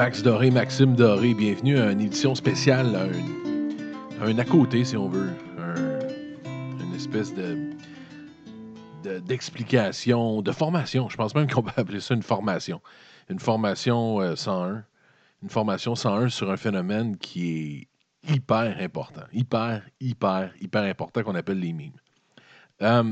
[0.00, 5.10] Max Doré, Maxime Doré, bienvenue à une édition spéciale, un, un à côté, si on
[5.10, 5.98] veut, un-
[6.82, 7.58] une espèce de
[9.04, 11.10] de- d'explication, de, formation.
[11.10, 12.80] Je pense même qu'on peut appeler ça une formation.
[13.28, 14.84] Une formation euh, 101.
[15.42, 17.50] Une formation 101 sur un phénomène qui
[18.24, 19.24] est hyper important.
[19.34, 21.92] Hyper, hyper, hyper important qu'on appelle les mimes.
[22.80, 23.04] Euh,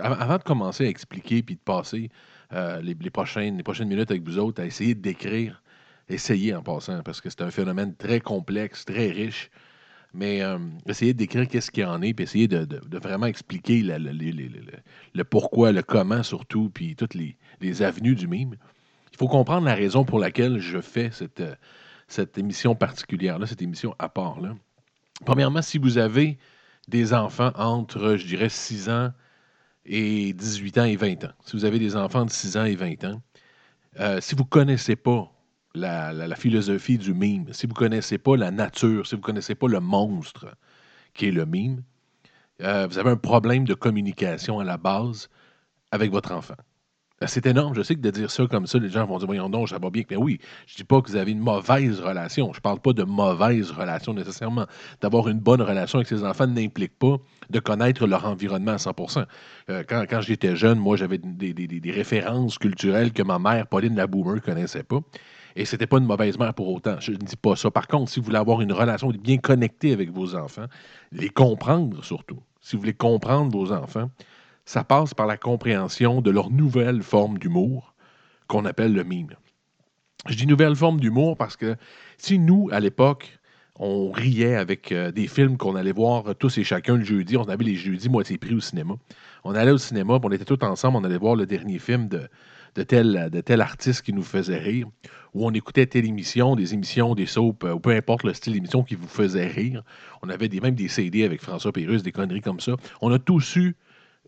[0.00, 2.08] avant de commencer à expliquer puis de passer
[2.54, 5.62] euh, les, les prochaines, les prochaines minutes avec vous autres à essayer de décrire,
[6.12, 9.50] essayer en passant, parce que c'est un phénomène très complexe, très riche,
[10.14, 13.82] mais euh, essayer de décrire qu'est-ce qu'il y en est, puis essayer de, vraiment expliquer
[13.82, 18.56] le, pourquoi, le comment surtout, puis toutes les, les avenues du mime.
[19.12, 21.54] Il faut comprendre la raison pour laquelle je fais cette, euh,
[22.08, 24.54] cette émission particulière-là, cette émission à part-là.
[25.24, 26.38] Premièrement, si vous avez
[26.88, 29.12] des enfants entre, je dirais, 6 ans
[29.84, 32.74] et 18 ans et 20 ans, si vous avez des enfants de 6 ans et
[32.74, 33.22] 20 ans,
[34.00, 35.30] euh, si vous ne connaissez pas
[35.74, 39.54] la, philosophie du mime, si vous ne connaissez pas la nature, si vous ne connaissez
[39.54, 40.46] pas le monstre
[41.14, 41.82] qui est le mime,
[42.62, 45.28] euh, vous avez un problème de communication à la base
[45.90, 46.54] avec votre enfant.
[47.22, 47.74] Euh, C'est énorme.
[47.74, 49.78] Je sais que de dire ça comme ça, les gens vont dire Voyons donc, ça
[49.78, 50.02] va bien.
[50.10, 52.52] Mais oui, je ne dis pas que vous avez une mauvaise relation.
[52.52, 54.66] Je ne parle pas de mauvaise relation nécessairement.
[55.00, 57.16] D'avoir une bonne relation avec ses enfants n'implique pas
[57.50, 58.94] de connaître leur environnement à 100
[59.70, 64.36] Euh, Quand, j'étais jeune, moi, j'avais des, références culturelles que ma mère, Pauline la Boomer,
[64.36, 65.00] ne connaissait pas.
[65.56, 66.96] Et c'était pas une mauvaise mère pour autant.
[67.00, 67.70] Je ne dis pas ça.
[67.70, 70.66] Par contre, si vous voulez avoir une relation bien connectée avec vos enfants,
[71.12, 74.10] les comprendre surtout, si vous voulez comprendre vos enfants,
[74.64, 77.94] ça passe par la compréhension de leur nouvelle forme d'humour
[78.46, 79.34] qu'on appelle le mime.
[80.26, 81.76] Je dis nouvelle forme d'humour parce que
[82.16, 83.38] si nous, à l'époque,
[83.78, 87.48] on riait avec euh, des films qu'on allait voir tous et chacun le jeudi, on
[87.48, 88.94] avait les jeudis moitié prix au cinéma.
[89.44, 92.28] On allait au cinéma, on était tous ensemble, on allait voir le dernier film de,
[92.74, 94.86] de, tel, de artiste qui nous faisait rire,
[95.34, 98.52] ou on écoutait telle émission, des émissions, des soaps, euh, ou peu importe le style
[98.54, 99.82] d'émission qui vous faisait rire.
[100.22, 102.76] On avait des, même des CD avec François Pérusse, des conneries comme ça.
[103.00, 103.76] On a tous eu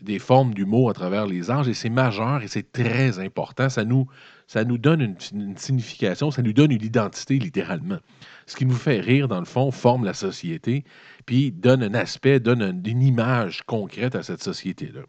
[0.02, 3.68] des formes d'humour à travers les âges et c'est majeur et c'est très important.
[3.68, 4.06] Ça nous,
[4.46, 7.98] ça nous donne une, une signification, ça nous donne une identité littéralement.
[8.46, 10.84] Ce qui nous fait rire, dans le fond, forme la société,
[11.26, 15.02] puis donne un aspect, donne un- une image concrète à cette société-là.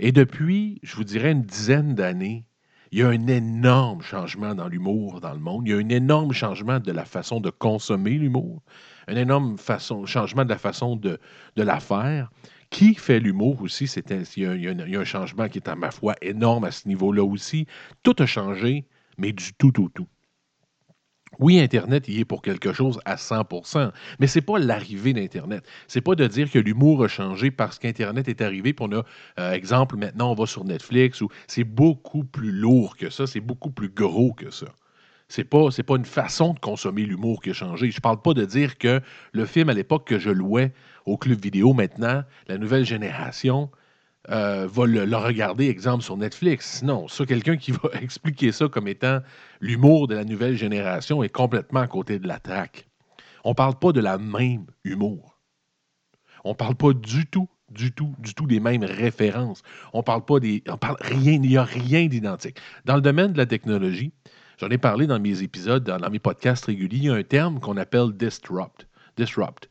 [0.00, 2.44] Et depuis, je vous dirais, une dizaine d'années,
[2.90, 5.66] il y a un énorme changement dans l'humour dans le monde.
[5.66, 8.62] Il y a un énorme changement de la façon de consommer l'humour,
[9.08, 9.56] un énorme
[10.06, 11.18] changement de la façon de,
[11.56, 12.30] de la faire.
[12.70, 13.86] Qui fait l'humour aussi?
[13.86, 16.88] C'est un- il y a un changement qui est, à ma foi, énorme à ce
[16.88, 17.66] niveau-là aussi.
[18.02, 18.86] Tout a changé,
[19.18, 20.08] mais du tout au tout.
[21.38, 25.64] Oui, Internet y est pour quelque chose à 100% mais ce n'est pas l'arrivée d'Internet.
[25.86, 29.04] C'est pas de dire que l'humour a changé parce qu'Internet est arrivé, puis on a,
[29.38, 33.40] euh, exemple, maintenant on va sur Netflix, ou c'est beaucoup plus lourd que ça, c'est
[33.40, 34.66] beaucoup plus gros que ça.
[35.28, 37.90] C'est pas, c'est pas une façon de consommer l'humour qui a changé.
[37.90, 39.00] Je parle pas de dire que
[39.32, 40.72] le film à l'époque que je louais
[41.04, 43.70] au club vidéo maintenant, la nouvelle génération,
[44.30, 46.82] euh, va le, regarder, exemple, sur Netflix.
[46.82, 49.20] Non, ça, quelqu'un qui va expliquer ça comme étant
[49.60, 52.86] l'humour de la nouvelle génération est complètement à côté de la traque.
[53.44, 55.38] On parle pas de la même humour.
[56.44, 59.62] On parle pas du tout, du tout, du tout des mêmes références.
[59.92, 60.62] On parle pas des.
[60.68, 62.58] On parle rien, il n'y a rien d'identique.
[62.84, 64.12] Dans le domaine de la technologie,
[64.58, 67.22] j'en ai parlé dans mes épisodes, dans, dans mes podcasts réguliers, il y a un
[67.22, 68.86] terme qu'on appelle disrupt.
[69.16, 69.70] Disrupt.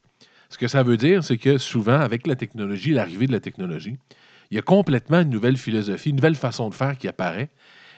[0.50, 3.98] Ce que ça veut dire, c'est que souvent, avec la technologie, l'arrivée de la technologie,
[4.52, 7.50] il y a complètement une nouvelle philosophie, une nouvelle façon de faire qui apparaît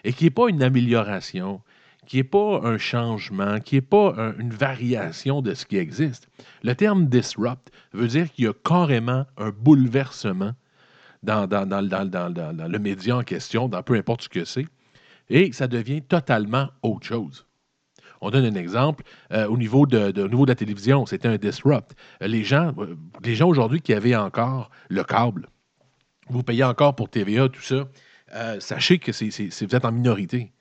[0.04, 1.62] et qui n'est pas une amélioration,
[2.08, 6.28] qui n'est pas un changement, qui n'est pas un- une variation de ce qui existe.
[6.64, 10.54] Le terme disrupt veut dire qu'il y a carrément un bouleversement
[11.22, 14.66] dans, le média en question, dans peu importe ce que c'est,
[15.30, 17.46] et ça devient totalement autre chose.
[18.22, 19.04] On donne un exemple.
[19.32, 21.96] euh, au, niveau de, de- la télévision, c'était un disrupt.
[22.22, 25.48] Euh, euh, les gens aujourd'hui qui avaient encore le câble,
[26.30, 27.88] vous payez encore pour TVA, tout ça,
[28.36, 30.52] euh, sachez que vous êtes en minorité.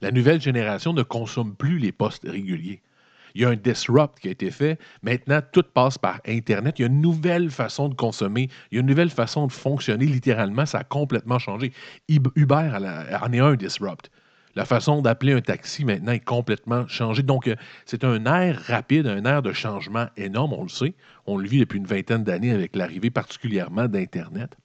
[0.00, 2.82] La nouvelle génération ne consomme plus les postes réguliers.
[3.34, 4.78] Il y a un disrupt qui a été fait.
[5.02, 6.78] Maintenant, tout passe par Internet.
[6.78, 8.48] Il y a une nouvelle façon de consommer.
[8.70, 10.06] Il y a une nouvelle façon de fonctionner.
[10.06, 11.72] Littéralement, ça a complètement changé.
[12.08, 12.70] Uber
[13.20, 14.10] en est un disrupt.
[14.54, 17.22] La façon d'appeler un taxi maintenant est complètement changée.
[17.22, 17.54] Donc, euh,
[17.84, 20.94] c'est un air rapide, un air de changement énorme, on le sait.
[21.26, 24.56] On le vit depuis une vingtaine d'années avec l'arrivée particulièrement d'Internet.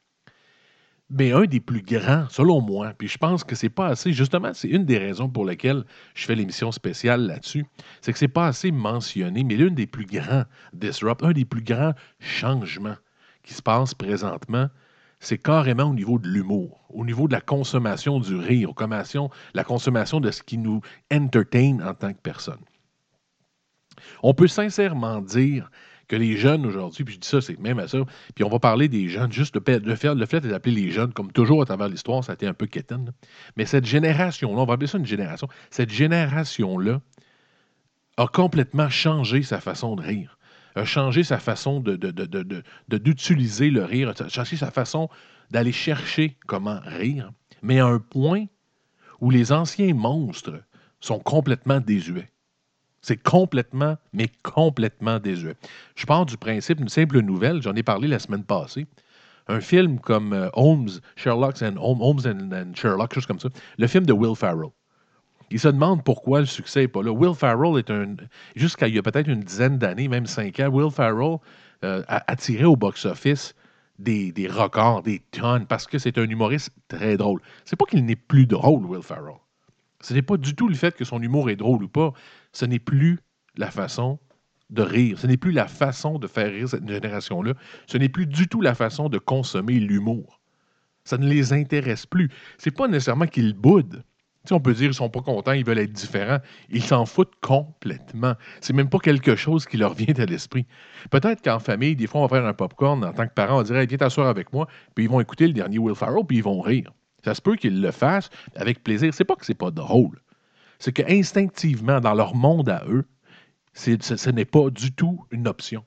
[1.16, 4.52] Mais un des plus grands, selon moi, puis je pense que c'est pas assez, justement,
[4.56, 5.84] c'est une des raisons pour lesquelles
[6.16, 7.68] je fais l'émission spéciale là-dessus,
[8.02, 11.62] c'est que c'est pas assez mentionné, mais l'une des plus grands disrupt, un des plus
[11.62, 12.96] grands changements
[13.44, 14.70] qui se passe présentement,
[15.20, 18.72] c'est carrément au niveau de l'humour, au niveau de la consommation du rire,
[19.54, 20.82] la consommation de ce qui nous
[21.14, 22.60] entertain en tant que personne.
[24.24, 25.70] On peut sincèrement dire
[26.14, 27.98] que les jeunes aujourd'hui, puis je dis ça, c'est même à ça,
[28.36, 31.32] puis on va parler des jeunes, juste de, faire le fait d'appeler les jeunes, comme
[31.32, 33.12] toujours à travers l'histoire, ça a été un peu quétaine,
[33.58, 37.02] mais cette génération-là, on va appeler ça une génération, cette génération-là
[38.18, 40.38] a complètement changé sa façon de rire,
[40.76, 45.10] a changé sa façon d'utiliser de, le rire, a changé sa façon
[45.50, 47.32] d'aller chercher comment rire,
[47.64, 48.46] mais à un point
[49.20, 50.62] où les anciens monstres
[51.00, 52.33] sont complètement désuets.
[53.04, 55.56] C'est complètement, mais complètement désuet.
[55.96, 58.88] Je pars du principe, une simple nouvelle, j'en ai parlé la semaine passée.
[59.50, 63.50] Un film comme euh, Holmes, Sherlock and Holmes and, Sherlock, chose comme ça.
[63.78, 64.70] Le film de Will Farrell.
[65.52, 67.12] Il se demande pourquoi le succès n'est pas là.
[67.12, 68.16] Will Farrell est un.
[68.56, 71.40] Jusqu'à il y a peut-être une dizaine d'années, même cinq ans, Will Farrell
[71.84, 73.54] euh, a attiré au box-office
[74.00, 77.42] des, des, records, des tonnes, parce que c'est un humoriste très drôle.
[77.66, 79.36] C'est pas qu'il n'est plus drôle, Will Farrell.
[80.00, 82.14] Ce n'est pas du tout le fait que son humour est drôle ou pas
[82.54, 83.20] ce n'est plus
[83.58, 84.20] la façon
[84.70, 85.20] de rire.
[85.20, 87.54] Ce n'est plus la façon de faire rire cette génération-là.
[87.88, 90.40] Ce n'est plus du tout la façon de consommer l'humour.
[91.04, 92.30] Ça ne les intéresse plus.
[92.58, 94.04] C'est pas nécessairement qu'ils boudent.
[94.52, 96.40] on peut dire qu'ils sont pas contents, ils veulent être différents.
[96.70, 98.36] Ils s'en foutent complètement.
[98.62, 100.66] C'est même pas quelque chose qui leur vient à l'esprit.
[101.12, 103.64] Peut-être qu'en famille, des fois, on va faire un popcorn en tant que parent, on
[103.64, 106.44] dirait viens t'asseoir avec moi, puis ils vont écouter le dernier Will Farrell, puis ils
[106.44, 106.92] vont rire.
[107.26, 109.14] Ça se peut qu'ils le fassent avec plaisir.
[109.14, 110.23] C'est pas que c'est pas drôle
[110.84, 113.06] c'est qu'instinctivement, dans leur monde à eux,
[113.72, 115.86] ce, n'est pas du tout une option.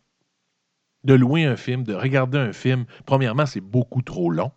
[1.04, 4.52] De louer un film, de regarder un film, premièrement, c'est beaucoup trop long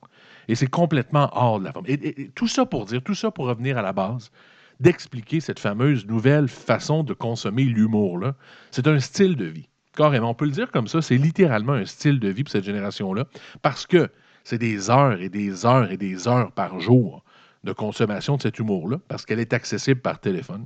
[0.47, 1.87] et c'est complètement hors de la forme.
[1.89, 4.31] Et, tout ça pour dire, tout ça pour revenir à la base,
[4.79, 8.33] d'expliquer cette fameuse nouvelle façon de consommer l'humour-là.
[8.71, 9.67] C'est un style de vie.
[9.93, 12.63] Carrément, on peut le dire comme ça, c'est littéralement un style de vie pour cette
[12.63, 13.25] génération-là,
[13.61, 14.09] parce que
[14.45, 17.25] c'est des heures et des heures et des heures par jour
[17.63, 20.65] de consommation de cet humour-là, parce qu'elle est accessible par téléphone.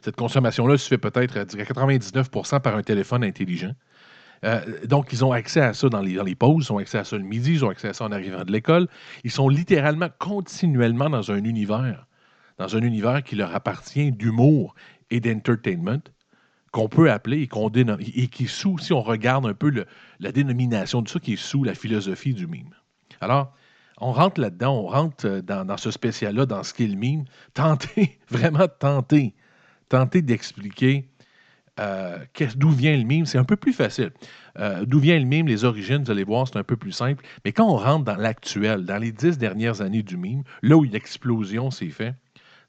[0.00, 3.72] Cette consommation-là se fait peut-être à 99% par un téléphone intelligent.
[4.44, 7.04] Euh, donc, ils ont accès à ça dans les, dans pauses, ils ont accès à
[7.04, 8.88] ça le midi, ils ont accès à ça en arrivant de l'école.
[9.24, 12.06] Ils sont littéralement continuellement dans un univers,
[12.58, 14.74] dans un univers qui leur appartient d'humour
[15.10, 16.02] et d'entertainment,
[16.72, 19.72] qu'on peut appeler et, qu'on et qui sous, si on regarde un peu
[20.18, 22.74] la dénomination de ça, qui est sous la philosophie du mime.
[23.20, 23.54] Alors,
[24.02, 27.24] on rentre là-dedans, on rentre euh, dans, ce spécial-là, dans ce le mime.
[27.54, 29.34] Tenter, vraiment tenter,
[29.88, 31.08] tenter d'expliquer
[31.80, 32.18] euh,
[32.56, 34.10] d'où vient le mime, c'est un peu plus facile.
[34.58, 37.24] Euh, d'où vient le mime, les origines, vous allez voir, c'est un peu plus simple.
[37.44, 40.82] Mais quand on rentre dans l'actuel, dans les dix dernières années du mime, là où
[40.82, 42.14] l'explosion s'est faite,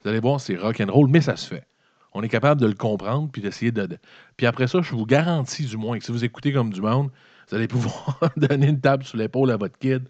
[0.02, 1.66] vous allez voir, c'est rock and roll, mais ça se fait.
[2.12, 3.88] On est capable de le comprendre puis d'essayer de,
[4.36, 7.10] Puis après ça, je vous garantis du moins que si vous écoutez comme du monde,
[7.50, 10.04] vous allez pouvoir donner une table sur l'épaule à votre kid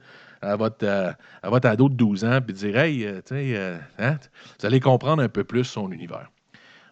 [0.44, 4.18] à votre, euh, à votre ado de 12 ans puis dire Hey, euh, euh, hein,
[4.60, 6.30] vous allez comprendre un peu plus son univers.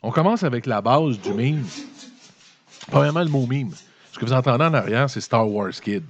[0.02, 1.64] On commence avec la base du mime.
[2.90, 3.70] Premièrement, le mot mime.
[4.12, 6.02] Ce que vous entendez en arrière, c'est Star Wars Kid.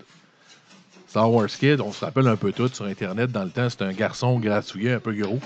[1.07, 3.31] Star Wars Kid, on se rappelle un peu tout sur Internet.
[3.31, 5.39] Dans le temps, c'était un garçon grassouillet, un peu gros,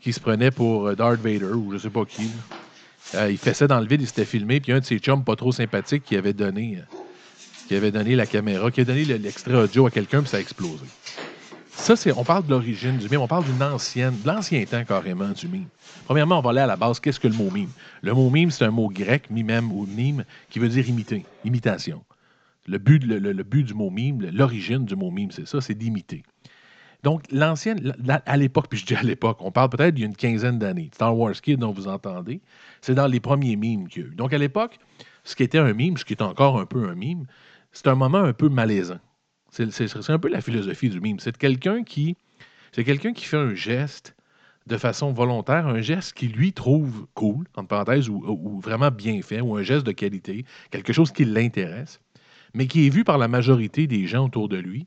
[0.00, 2.30] qui se prenait pour Darth Vader ou je sais pas qui.
[3.14, 5.52] il fessait dans le vide, il s'était filmé, puis un de ses chums pas trop
[5.52, 6.82] sympathiques qui avait donné,
[7.66, 10.40] qui avait donné la caméra, qui a donné l'extrait audio à quelqu'un, puis ça a
[10.40, 10.84] explosé.
[11.76, 14.84] Ça, c'est, on parle de l'origine du mime, on parle d'une ancienne, de l'ancien temps
[14.84, 15.68] carrément du mime.
[16.06, 16.98] Premièrement, on va aller à la base.
[16.98, 17.68] Qu'est-ce que le mot mime?
[18.02, 22.02] Le mot mime, c'est un mot grec, mimem ou mime, qui veut dire imiter, imitation.
[22.66, 26.24] Le but, le, but du mot mime, l'origine du mot mime, c'est ça, c'est d'imiter.
[27.04, 30.90] Donc, l'ancienne, à l'époque, puis je dis à l'époque, on parle peut-être d'il quinzaine d'années.
[30.92, 32.40] Star Wars Kid, dont vous entendez,
[32.80, 34.14] c'est dans les premiers mimes qu'il y a eu.
[34.16, 34.80] Donc, à l'époque,
[35.22, 37.26] ce qui était un mime, ce qui est encore un peu un mime,
[37.70, 38.98] c'est un moment un peu malaisant.
[39.70, 41.18] C'est un peu la philosophie du mime.
[41.18, 42.16] C'est quelqu'un qui,
[42.72, 44.14] qui fait un geste
[44.66, 49.40] de façon volontaire, un geste qui lui trouve cool, entre parenthèses, ou, vraiment bien fait,
[49.40, 52.00] ou un geste de qualité, quelque chose qui l'intéresse,
[52.52, 54.86] mais qui est vu par la majorité des gens autour de lui,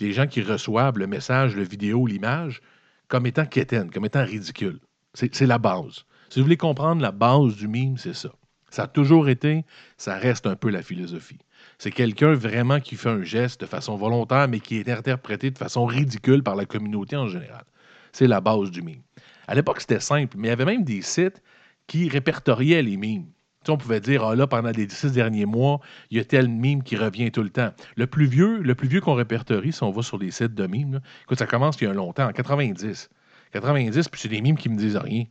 [0.00, 2.60] les gens qui reçoivent le message, le vidéo, l'image,
[3.08, 4.80] comme étant quétaine, comme étant ridicule.
[5.14, 6.04] C'est la base.
[6.30, 8.32] Si vous voulez comprendre la base du mime, c'est ça.
[8.70, 9.64] Ça a toujours été,
[9.98, 11.38] ça reste un peu la philosophie.
[11.82, 15.58] C'est quelqu'un vraiment qui fait un geste de façon volontaire, mais qui est interprété de
[15.58, 17.64] façon ridicule par la communauté en général.
[18.12, 19.02] C'est la base du mime.
[19.48, 21.42] À l'époque, c'était simple, mais il y avait même des sites
[21.88, 23.26] qui répertoriaient les mimes.
[23.66, 25.80] on pouvait dire, ah là, pendant les six derniers mois,
[26.12, 27.72] il y a tel mime qui revient tout le temps.
[27.96, 30.68] Le plus vieux, le plus vieux qu'on répertorie, si on va sur les sites de
[30.68, 33.10] mimes, écoute, ça commence il y a longtemps, en 90.
[33.50, 35.24] 90, puis c'est des mimes qui me disent rien.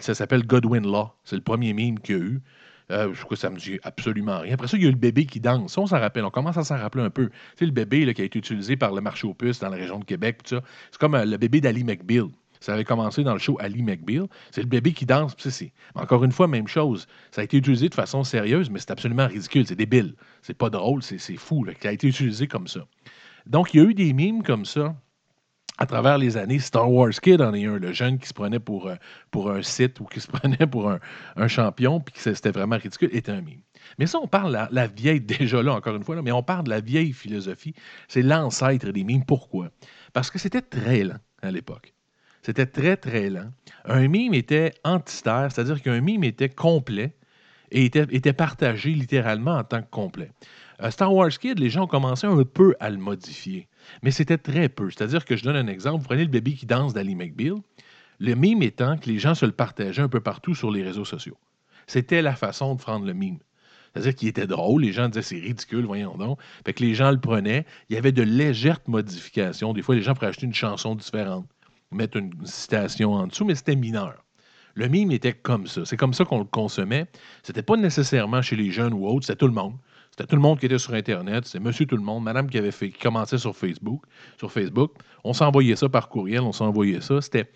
[0.00, 1.10] ça s'appelle Godwin Law.
[1.24, 2.42] C'est le premier mime qu'il y a eu.
[2.90, 4.54] Euh, je crois que ça me dit absolument rien.
[4.54, 5.76] Après ça, il y a le bébé qui danse.
[5.78, 6.24] On s'en rappelle.
[6.24, 7.28] On commence à s'en rappeler un peu.
[7.28, 9.76] Tu sais, le bébé qui a été utilisé par le marché aux puces dans la
[9.76, 10.40] région de Québec.
[10.44, 10.60] C'est
[10.98, 12.26] comme euh, le bébé d'Ali McBeal.
[12.60, 14.26] Ça avait commencé dans le show Ali McBeal.
[14.50, 15.34] C'est le bébé qui danse.
[15.38, 17.06] C'est, encore une fois, même chose.
[17.30, 19.66] Ça a été utilisé de façon sérieuse, mais c'est absolument ridicule.
[19.66, 20.14] C'est débile.
[20.42, 21.02] C'est pas drôle.
[21.02, 21.64] C'est, fou.
[21.64, 22.80] Là, a été utilisé comme ça.
[23.46, 24.94] Donc, il y a eu des mimes comme ça
[25.80, 28.60] à travers les années, Star Wars Kid en est un, le jeune qui se prenait
[28.60, 33.08] pour, euh, un site ou qui se prenait pour un, champion, puis c'était vraiment ridicule,
[33.12, 33.62] était un mime.
[33.98, 36.64] Mais ça, on parle la, la vieille, déjà là, encore une fois, mais on parle
[36.64, 37.74] de la vieille philosophie.
[38.08, 39.24] C'est l'ancêtre des mimes.
[39.24, 39.70] Pourquoi?
[40.12, 41.94] Parce que c'était très lent à l'époque.
[42.42, 43.50] C'était très, très lent.
[43.86, 47.16] Un mime était antistère, c'est-à-dire qu'un mime était complet
[47.70, 50.30] et était, était partagé littéralement en tant que complet.
[50.82, 53.68] Euh, Star Wars Kid, les gens ont commencé un peu à le modifier,
[54.02, 54.90] mais c'était très peu.
[54.90, 57.54] C'est-à-dire que je donne un exemple, vous prenez le bébé qui danse d'Ali McBeal,
[58.18, 61.04] le mime étant que les gens se le partageaient un peu partout sur les réseaux
[61.04, 61.38] sociaux.
[61.86, 63.38] C'était la façon de prendre le mime.
[63.92, 66.38] C'est-à-dire qu'il était drôle, les gens disaient c'est ridicule, voyons donc.
[66.64, 67.66] Fait que les gens le prenaient.
[67.88, 69.72] Il y avait de légères modifications.
[69.72, 71.46] Des fois, les gens pourraient acheter une chanson différente,
[71.90, 74.24] mettre une citation en dessous, mais c'était mineur.
[74.74, 75.84] Le mime était comme ça.
[75.84, 77.06] C'est comme ça qu'on le consommait.
[77.42, 79.74] C'était pas nécessairement chez les jeunes ou autres, c'était tout le monde.
[80.10, 82.58] C'était tout le monde qui était sur Internet, c'est monsieur tout le monde, madame qui
[82.58, 84.02] avait fait, qui commençait sur Facebook.
[84.38, 84.92] Sur Facebook.
[85.24, 87.20] On s'envoyait ça par courriel, on s'envoyait ça.
[87.20, 87.46] C'était,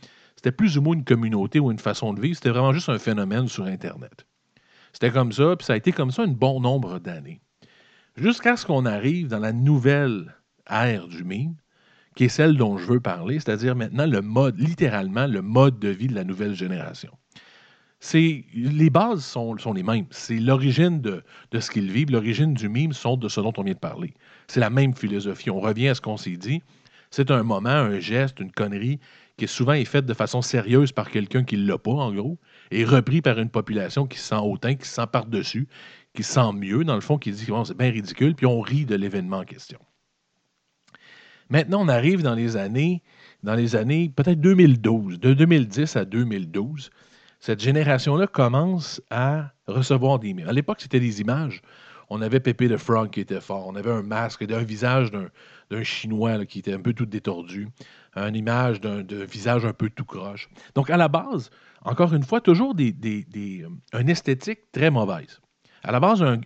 [0.52, 2.36] plus ou moins une communauté ou une façon de vivre.
[2.36, 4.26] C'était vraiment juste un phénomène sur Internet.
[4.92, 7.40] C'était comme ça, puis ça a été comme ça un bon nombre d'années.
[8.16, 10.36] Jusqu'à ce qu'on arrive dans la nouvelle
[10.70, 11.56] ère du mime,
[12.14, 15.88] qui est celle dont je veux parler, c'est-à-dire maintenant le mode, littéralement, le mode de
[15.88, 17.10] vie de la nouvelle génération
[18.00, 20.06] c'est les bases sont, les mêmes.
[20.10, 21.22] C'est l'origine de,
[21.58, 24.12] ce qu'ils vivent, l'origine du mime sont de ce dont on vient de parler.
[24.46, 25.50] C'est la même philosophie.
[25.50, 26.62] On revient à ce qu'on s'est dit.
[27.10, 28.98] C'est un moment, un geste, une connerie
[29.36, 32.12] qui est souvent est faite de façon sérieuse par quelqu'un qui ne l'a pas, en
[32.12, 32.38] gros,
[32.70, 35.66] et repris par une population qui se sent hautain, qui se sent par-dessus,
[36.14, 38.60] qui se sent mieux, dans le fond, qui dit que c'est bien ridicule, puis on
[38.60, 39.78] rit de l'événement en question.
[41.50, 43.02] Maintenant, on arrive dans les années,
[43.42, 46.90] dans les années peut-être 2012, de 2010 à 2012
[47.44, 50.48] cette génération-là commence à recevoir des mimes.
[50.48, 51.60] À l'époque, c'était des images.
[52.08, 53.66] On avait Pépé de Frog qui était fort.
[53.66, 57.68] On avait un masque, un visage d'un Chinois qui était un peu tout détordu.
[58.16, 60.48] Une image d'un visage un peu tout croche.
[60.74, 61.50] Donc, à la base,
[61.82, 65.42] encore une fois, toujours des, euh, une esthétique très mauvaise.
[65.82, 66.40] À la base, un,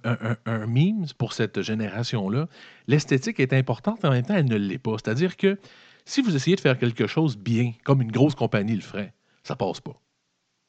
[0.46, 2.48] un, mime pour cette génération-là,
[2.88, 4.96] l'esthétique est importante, en même temps, elle ne l'est pas.
[5.00, 5.60] C'est-à-dire que
[6.04, 9.14] si vous essayez de faire quelque chose bien, comme une grosse compagnie le ferait,
[9.44, 9.94] ça passe pas.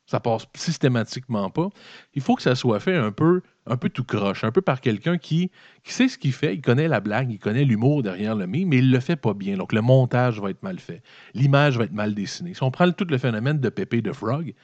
[0.09, 1.69] Ça passe systématiquement pas.
[2.15, 4.81] Il faut que ça soit fait un peu, un peu tout croche, un peu par
[4.81, 5.51] quelqu'un qui,
[5.83, 8.69] qui sait ce qu'il fait, il connaît la blague, il connaît l'humour derrière le mime,
[8.69, 9.55] mais il le fait pas bien.
[9.55, 11.03] Donc le montage va être mal fait.
[11.35, 12.55] L'image va être mal dessinée.
[12.55, 14.55] Si on prend tout le phénomène de Pépé de Frog,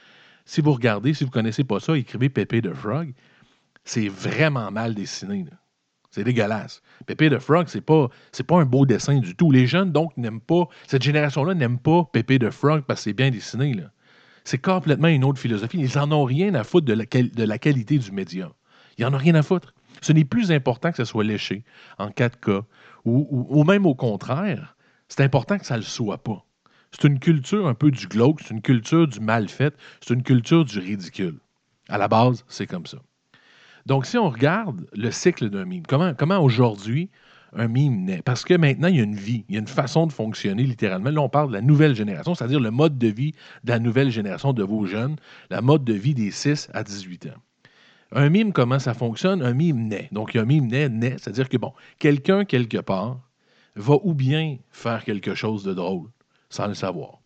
[0.46, 3.14] si vous regardez, si vous connaissez pas ça, écrivez Pépé de Frog,
[3.84, 5.46] c'est vraiment mal dessiné.
[6.10, 6.82] C'est dégueulasse.
[7.06, 9.52] Pépé de Frog, c'est pas, c'est pas un beau dessin du tout.
[9.52, 13.12] Les jeunes, donc, n'aiment pas, cette génération-là n'aime pas Pépé de Frog parce que c'est
[13.12, 13.74] bien dessiné.
[13.74, 13.92] Là.
[14.46, 15.80] C'est complètement une autre philosophie.
[15.80, 16.92] Ils n'en ont rien à foutre de
[17.42, 18.52] la, qualité du média.
[18.96, 19.74] Ils n'en ont rien à foutre.
[20.02, 21.64] Ce n'est plus important que ça soit léché
[21.98, 22.62] en 4K,
[23.04, 24.76] ou, même au contraire,
[25.08, 26.44] c'est important que ça ne le soit pas.
[26.92, 30.22] C'est une culture un peu du glauque, c'est une culture du mal fait, c'est une
[30.22, 31.40] culture du ridicule.
[31.88, 32.98] À la base, c'est comme ça.
[33.86, 37.10] Donc, si on regarde le cycle d'un mime, comment aujourd'hui
[37.54, 38.22] un mime naît.
[38.22, 40.64] Parce que maintenant, il y a une vie, il y a une façon de fonctionner
[40.64, 41.10] littéralement.
[41.10, 43.32] Là, on parle de la nouvelle génération, c'est-à-dire le mode de vie
[43.64, 45.16] de la nouvelle génération de vos jeunes,
[45.50, 47.40] la mode de vie des 6 à 18 ans.
[48.12, 49.42] Un mime, comment ça fonctionne?
[49.42, 50.08] Un mime naît.
[50.12, 53.18] Donc, un mime naît, naît, c'est-à-dire que, bon, quelqu'un, quelque part,
[53.74, 56.08] va ou bien faire quelque chose de drôle
[56.48, 57.18] sans le savoir.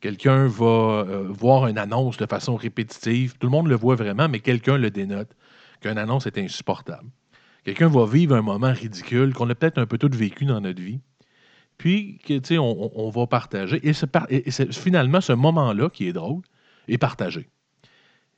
[0.00, 3.36] Quelqu'un va euh, voir une annonce de façon répétitive.
[3.38, 5.36] Tout le monde le voit vraiment, mais quelqu'un le dénote
[5.80, 7.08] qu'une annonce est insupportable.
[7.64, 10.80] Quelqu'un va vivre un moment ridicule qu'on a peut-être un peu tout vécu dans notre
[10.80, 11.00] vie.
[11.78, 13.80] Puis, tu on, on, va partager.
[13.86, 13.92] Et,
[14.72, 16.42] finalement, ce moment-là, qui est drôle,
[16.88, 17.48] est partagé.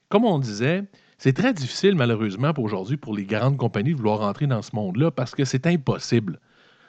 [0.08, 0.84] Comme on disait,
[1.18, 4.74] c'est très difficile, malheureusement, pour aujourd'hui, pour les grandes compagnies de vouloir rentrer dans ce
[4.74, 6.40] monde-là parce que c'est impossible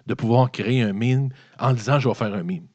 [0.07, 2.67] de pouvoir créer un mime en disant je vais faire un mime.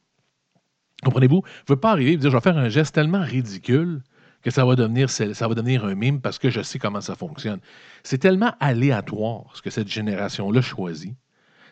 [1.05, 1.43] Comprenez-vous?
[1.43, 4.03] Vous ne pouvez pas arriver et dire je vais faire un geste tellement ridicule
[4.43, 7.15] que ça va devenir, ça va devenir un mime parce que je sais comment ça
[7.15, 7.61] fonctionne.
[8.03, 11.15] C'est tellement aléatoire ce que cette génération-là choisit.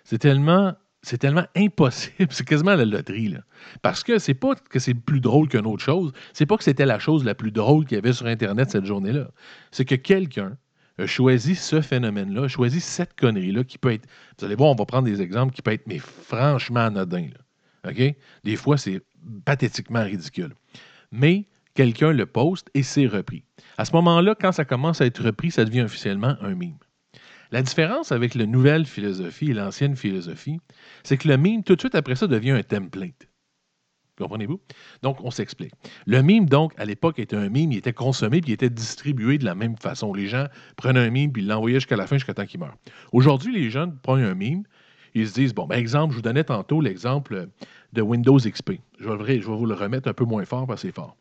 [0.04, 2.28] C'est tellement, c'est tellement impossible.
[2.30, 3.28] C'est quasiment la loterie.
[3.28, 3.40] Là.
[3.82, 6.12] Parce que c'est pas que c'est plus drôle qu'une autre chose.
[6.32, 8.84] C'est pas que c'était la chose la plus drôle qu'il y avait sur Internet cette
[8.84, 9.30] journée-là.
[9.70, 10.56] C'est que quelqu'un
[10.98, 14.06] a choisi ce phénomène-là, a choisi cette connerie-là qui peut être.
[14.38, 17.28] Vous allez voir, on va prendre des exemples qui peuvent être, mais franchement anodins.
[17.86, 18.14] OK?
[18.44, 19.00] Des fois, c'est
[19.44, 20.54] pathétiquement ridicule.
[21.12, 21.46] Mais
[21.76, 23.44] quelqu'un le poste et c'est repris.
[23.78, 26.78] À ce moment-là, quand ça commence à être repris, ça devient officiellement un mime.
[27.52, 30.58] La différence avec la nouvelle philosophie et l'ancienne philosophie,
[31.04, 33.28] c'est que le mime, tout de suite après ça, devient un template.
[34.18, 34.60] Comprenez-vous?
[35.02, 35.72] Donc, on s'explique.
[36.06, 39.36] Le mime, donc, à l'époque, était un mime, il était consommé puis il était distribué
[39.36, 40.14] de la même façon.
[40.14, 42.74] Les gens prenaient un mime puis l'envoyaient jusqu'à la fin, jusqu'à temps qu'il meure.
[43.12, 44.64] Aujourd'hui, les gens prennent un mime,
[45.14, 47.48] ils se disent, bon, ben, exemple, je vous donnais tantôt l'exemple
[47.92, 48.72] de Windows XP.
[48.98, 51.16] Je vais, je vais vous le remettre un peu moins fort parce que c'est fort.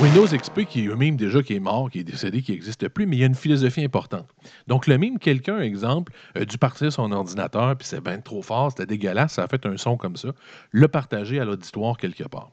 [0.00, 2.88] Windows XP, qui est un mime déjà qui est mort, qui est décédé, qui n'existe
[2.88, 4.26] plus, mais il y a une philosophie importante.
[4.66, 8.70] Donc, le mime, quelqu'un, exemple, a dû partir son ordinateur, puis c'est bien trop fort,
[8.70, 10.30] c'était dégueulasse, ça a fait un son comme ça,
[10.70, 12.52] le partager à l'auditoire quelque part.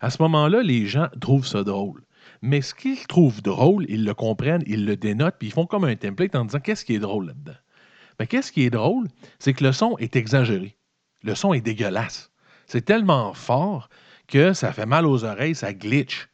[0.00, 2.02] À ce moment-là, les gens trouvent ça drôle.
[2.40, 5.84] Mais ce qu'ils trouvent drôle, ils le comprennent, ils le dénotent, puis ils font comme
[5.84, 7.58] un template en disant qu'est-ce qui est drôle là-dedans?
[8.18, 10.76] Mais qu'est-ce qui est drôle, c'est que le son est exagéré.
[11.22, 12.30] Le son est dégueulasse.
[12.66, 13.88] C'est tellement fort
[14.26, 16.28] que ça fait mal aux oreilles, ça glitch.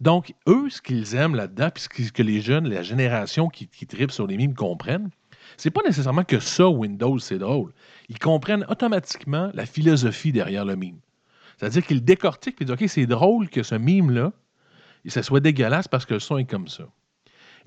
[0.00, 3.86] Donc, eux, ce qu'ils aiment là-dedans, puis ce que les jeunes, la génération qui, qui
[3.86, 5.10] tripe sur les mimes comprennent,
[5.56, 7.72] c'est pas nécessairement que ça, Windows, c'est drôle.
[8.08, 10.98] Ils comprennent automatiquement la philosophie derrière le mime.
[11.56, 14.32] C'est-à-dire qu'ils décortiquent et disent OK, c'est drôle que ce mime-là,
[15.06, 16.84] ça soit dégueulasse parce que le son est comme ça.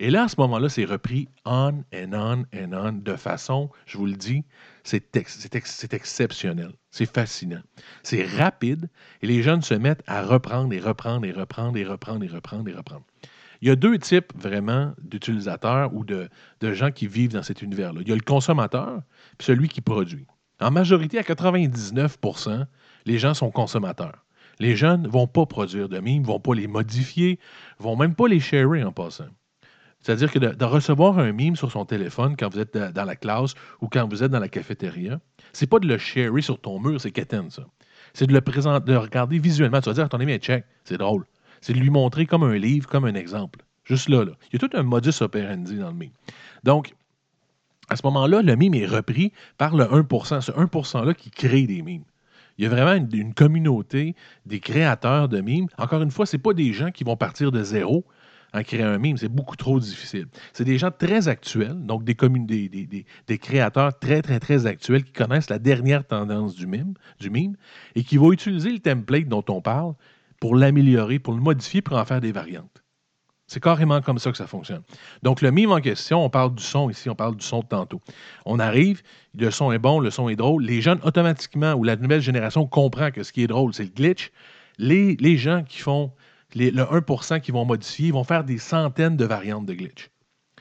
[0.02, 3.98] Et là, à ce moment-là, c'est repris on and on and on de façon, je
[3.98, 4.46] vous le dis,
[4.84, 6.72] c'est exceptionnel.
[6.90, 7.60] C'est fascinant.
[8.02, 8.90] C'est rapide
[9.22, 12.70] et les jeunes se mettent à reprendre et reprendre et reprendre et reprendre et reprendre
[12.70, 13.04] et reprendre.
[13.62, 16.30] Il y a deux types vraiment d'utilisateurs ou de,
[16.62, 18.00] gens qui vivent dans cet univers-là.
[18.02, 19.02] Il y a le consommateur
[19.38, 20.26] puis celui qui produit.
[20.62, 22.66] En majorité, à 99%
[23.06, 24.26] les gens sont consommateurs.
[24.60, 27.38] Les jeunes ne vont pas produire de mimes, ne vont pas les modifier,
[27.80, 29.28] ne vont même pas les sharer en passant.
[30.02, 33.54] C'est-à-dire que de, recevoir un mime sur son téléphone quand vous êtes dans la classe
[33.82, 35.20] ou quand vous êtes dans la cafétéria,
[35.52, 37.66] c'est pas de le sharer sur ton mur, c'est quétaine, ça.
[38.14, 39.82] C'est de le présenter, de regarder visuellement.
[39.82, 41.26] Tu vas dire à ton ami, check, c'est drôle.
[41.62, 43.60] C'est de lui montrer comme un livre, comme un exemple.
[43.84, 44.32] Juste là, là.
[44.52, 46.12] Il y a tout un modus operandi dans le mime.
[46.64, 46.94] Donc,
[47.90, 51.68] à ce moment-là, le mime est repris par le 1% ce 1 %-là qui crée
[51.68, 52.04] des mimes.
[52.58, 55.68] Il y a vraiment une, une, communauté des créateurs de mimes.
[55.78, 58.06] Encore une fois, ce pas des gens qui vont partir de zéro
[58.54, 59.18] en créer un mime.
[59.18, 60.28] C'est beaucoup trop difficile.
[60.54, 65.12] C'est des gens très actuels, donc des, des, des, créateurs très, très, très actuels qui
[65.12, 67.56] connaissent la dernière tendance du mime, du mime
[67.96, 69.94] et qui vont utiliser le template dont on parle
[70.40, 72.84] pour l'améliorer, pour le modifier, pour en faire des variantes.
[73.50, 74.84] C'est carrément comme ça que ça fonctionne.
[75.24, 77.66] Donc, le mime en question, on parle du son ici, on parle du son de
[77.66, 78.00] tantôt.
[78.46, 79.02] On arrive,
[79.36, 80.64] le son est bon, le son est drôle.
[80.64, 83.90] Les jeunes, automatiquement, ou la nouvelle génération comprend que ce qui est drôle, c'est le
[83.90, 84.32] glitch.
[84.78, 86.12] Les, les gens qui font
[86.56, 90.10] le 1% qui vont modifier, ils vont faire des centaines de variantes de glitch.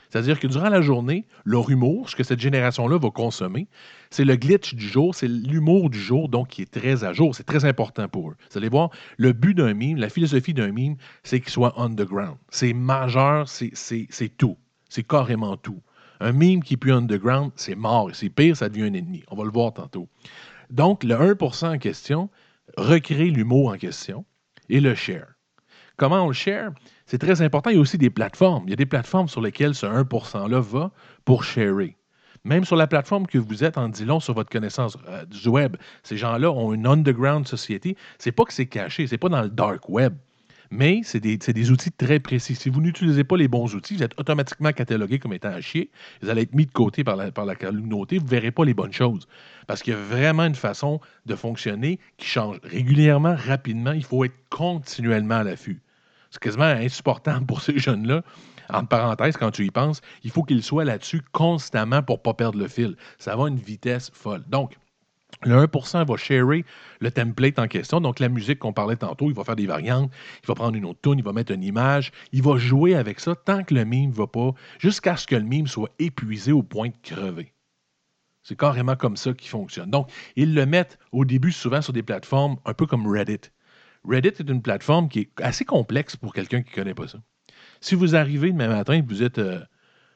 [0.09, 3.67] C'est-à-dire que durant la journée, leur humour, ce que cette génération-là va consommer,
[4.09, 7.35] c'est le glitch du jour, c'est l'humour du jour, donc qui est très à jour.
[7.35, 8.35] C'est très important pour eux.
[8.49, 12.37] Vous allez voir, le but d'un meme, la philosophie d'un meme, c'est qu'il soit underground.
[12.49, 14.57] C'est majeur, c'est tout.
[14.89, 15.79] C'est carrément tout.
[16.19, 18.09] Un meme qui plus underground, c'est mort.
[18.09, 19.23] Et c'est pire, ça devient un ennemi.
[19.29, 20.09] On va le voir tantôt.
[20.71, 22.31] Donc, le 1% en question
[22.77, 24.25] recrée l'humour en question
[24.69, 25.27] et le share.
[25.99, 26.71] Comment on le share?
[27.05, 27.69] C'est très important.
[27.71, 28.63] Il y a aussi des plateformes.
[28.67, 30.91] Il y a des plateformes sur lesquelles ce 1 %-là va
[31.25, 31.97] pour sharer.
[32.45, 35.75] Même sur la plateforme que vous êtes, en disant sur votre connaissance euh, du web,
[36.03, 37.97] ces gens-là ont une underground société.
[38.17, 40.13] C'est pas que c'est caché, c'est pas dans le dark web.
[40.71, 42.55] Mais c'est des, des, outils très précis.
[42.55, 45.91] Si vous n'utilisez pas les bons outils, vous êtes automatiquement catalogué comme étant à chier.
[46.21, 48.19] Vous allez être mis de côté par la, par la communauté.
[48.19, 49.27] Vous ne verrez pas les bonnes choses.
[49.67, 53.91] Parce qu'il y a vraiment une façon de fonctionner qui change régulièrement, rapidement.
[53.91, 55.81] Il faut être continuellement à l'affût.
[56.31, 58.23] C'est quasiment insupportable pour ces jeunes-là.
[58.71, 62.33] En parenthèse, quand tu y penses, il faut qu'ils soient là-dessus constamment pour ne pas
[62.35, 62.95] perdre le fil.
[63.17, 64.43] Ça va à une vitesse folle.
[64.47, 64.77] Donc,
[65.43, 66.65] le 1% va sharer
[66.99, 68.01] le template en question.
[68.01, 70.11] Donc, la musique qu'on parlait tantôt, il va faire des variantes,
[70.43, 73.19] il va prendre une autre tune, il va mettre une image, il va jouer avec
[73.19, 76.51] ça tant que le mime ne va pas, jusqu'à ce que le mime soit épuisé
[76.51, 77.53] au point de crever.
[78.43, 79.91] C'est carrément comme ça qu'il fonctionne.
[79.91, 83.51] Donc, ils le mettent au début souvent sur des plateformes un peu comme Reddit.
[84.07, 87.19] Reddit est une plateforme qui est assez complexe pour quelqu'un qui ne connaît pas ça.
[87.81, 89.59] Si vous arrivez demain matin et vous êtes euh,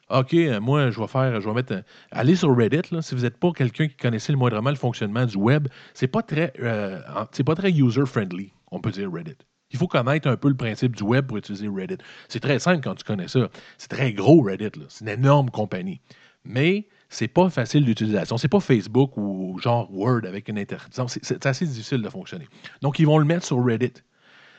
[0.10, 1.84] OK, euh, moi, je vais faire, je vais mettre.
[2.12, 5.38] allez sur Reddit, si vous n'êtes pas quelqu'un qui connaissait le moindrement le fonctionnement du
[5.38, 7.00] web, c'est pas très euh,
[7.32, 9.38] c'est pas très user-friendly, on peut dire Reddit.
[9.72, 11.98] Il faut connaître un peu le principe du web pour utiliser Reddit.
[12.28, 13.50] C'est très simple quand tu connais ça.
[13.78, 16.02] C'est très gros Reddit, c'est une énorme compagnie.
[16.44, 18.38] Mais c'est pas facile d'utilisation.
[18.38, 21.08] C'est pas Facebook ou genre Word avec une interdiction.
[21.08, 22.48] C'est assez difficile de fonctionner.
[22.82, 23.94] Donc, ils vont le mettre sur Reddit.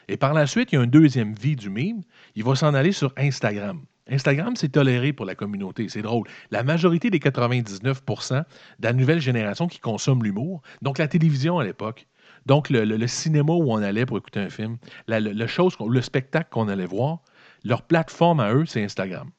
[0.09, 2.03] Et par la suite, il y a une deuxième vie du meme.
[2.37, 3.81] Il va s'en aller sur Instagram.
[4.09, 5.89] Instagram, c'est toléré pour la communauté.
[5.89, 6.29] C'est drôle.
[6.51, 8.45] La majorité des 99% de
[8.81, 12.07] la nouvelle génération qui consomme l'humour, donc la télévision à l'époque,
[12.47, 14.77] Donc, le, cinéma où on allait pour écouter un film,
[15.09, 17.21] la- le, chose le spectacle qu'on allait voir,
[17.65, 19.31] leur plateforme à eux, c'est Instagram.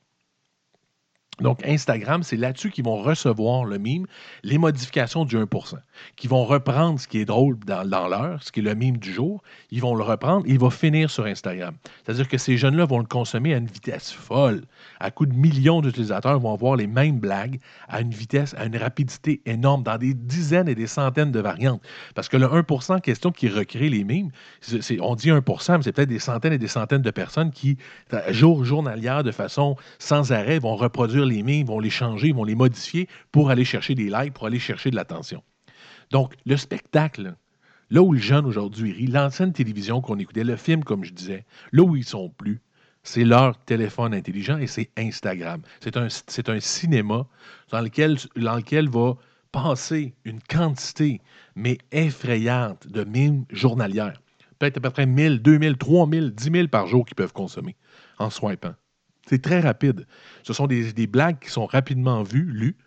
[1.39, 4.05] Donc, Instagram, c'est là-dessus qu'ils vont recevoir le mime,
[4.43, 5.75] les modifications du 1%
[6.15, 9.11] qui vont reprendre ce qui est drôle dans, l'heure, ce qui est le mime du
[9.11, 9.41] jour.
[9.71, 11.75] Ils vont le reprendre et il va finir sur Instagram.
[12.03, 14.63] C'est-à-dire que ces jeunes-là vont le consommer à une vitesse folle.
[14.99, 18.77] À coup de millions d'utilisateurs vont avoir les mêmes blagues à une vitesse, à une
[18.77, 21.81] rapidité énorme, dans des dizaines et des centaines de variantes.
[22.13, 24.31] Parce que le 1 en question qui recrée les mimes,
[25.01, 27.77] on dit 1% mais c'est peut-être des centaines et des centaines de personnes qui,
[28.29, 32.55] jour journalière, de façon sans arrêt, vont reproduire les mimes, vont les changer, vont les
[32.55, 35.43] modifier pour aller chercher des likes, pour aller chercher de l'attention.
[36.11, 37.35] Donc, le spectacle,
[37.89, 41.45] là où le jeune aujourd'hui rit, l'ancienne télévision qu'on écoutait, le film, comme je disais,
[41.71, 42.61] là où ils sont plus,
[43.03, 45.61] c'est leur téléphone intelligent et c'est Instagram.
[45.79, 47.27] C'est un, c'est un cinéma
[47.71, 49.15] dans lequel, dans lequel va
[49.51, 51.21] passer une quantité,
[51.55, 54.21] mais effrayante, de mimes journalières.
[54.59, 57.75] Peut-être à peu près 1000, 2000, 3000, 10 000 par jour qu'ils peuvent consommer
[58.17, 58.73] en swipant.
[59.27, 60.05] C'est très rapide.
[60.43, 62.77] Ce sont des, blagues qui sont rapidement vues, lues.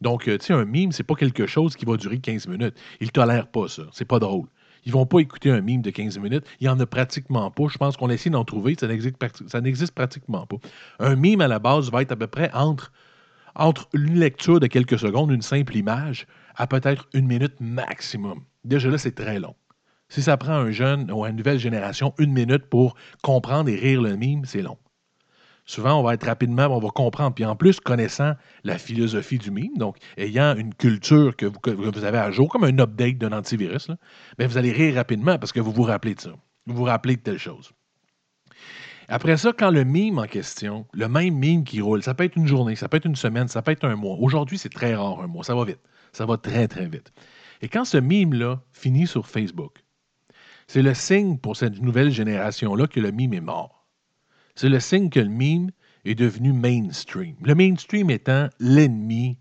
[0.00, 2.76] Donc, euh, tu sais, un mime, c'est pas quelque chose qui va durer 15 minutes.
[3.00, 3.84] Ils tolèrent pas ça.
[3.92, 4.46] C'est pas drôle.
[4.84, 6.44] Ils vont pas écouter un mime de 15 minutes.
[6.60, 7.64] Il y en a pratiquement pas.
[7.70, 8.76] Je pense qu'on essaie d'en trouver.
[8.78, 10.56] Ça n'existe, prati- ça n'existe pratiquement pas.
[10.98, 12.92] Un mime, à la base, va être à peu près entre,
[13.54, 16.26] entre une lecture de quelques secondes, une simple image,
[16.56, 18.42] à peut-être une minute maximum.
[18.64, 19.54] Déjà là, c'est très long.
[20.08, 24.02] Si ça prend un jeune ou une nouvelle génération une minute pour comprendre et rire
[24.02, 24.76] le mime, c'est long.
[25.66, 27.34] Souvent, on va être rapidement, on va comprendre.
[27.34, 32.18] Puis en plus, connaissant la philosophie du mime, donc ayant une culture que vous, avez
[32.18, 33.90] à jour, comme un update d'un antivirus,
[34.36, 36.32] ben, vous allez rire rapidement parce que vous vous rappelez de ça.
[36.66, 37.72] Vous vous rappelez de telle chose.
[39.08, 42.36] Après ça, quand le mime en question, le même mime qui roule, ça peut être
[42.36, 44.16] une journée, ça peut être une semaine, ça peut être un mois.
[44.18, 45.44] Aujourd'hui, c'est très rare un mois.
[45.44, 45.80] Ça va vite.
[46.12, 47.12] Ça va très, très vite.
[47.60, 49.84] Et quand ce mime-là finit sur Facebook,
[50.66, 53.83] c'est le signe pour cette nouvelle génération-là que le mime est mort.
[54.56, 55.70] C'est le signe que le mime
[56.04, 57.34] est devenu mainstream.
[57.42, 59.38] Le mainstream étant l'ennemi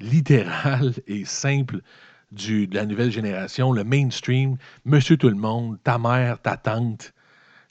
[0.00, 1.80] littéral et simple
[2.30, 3.72] de la nouvelle génération.
[3.72, 7.12] Le mainstream, monsieur tout le monde, ta mère, ta tante,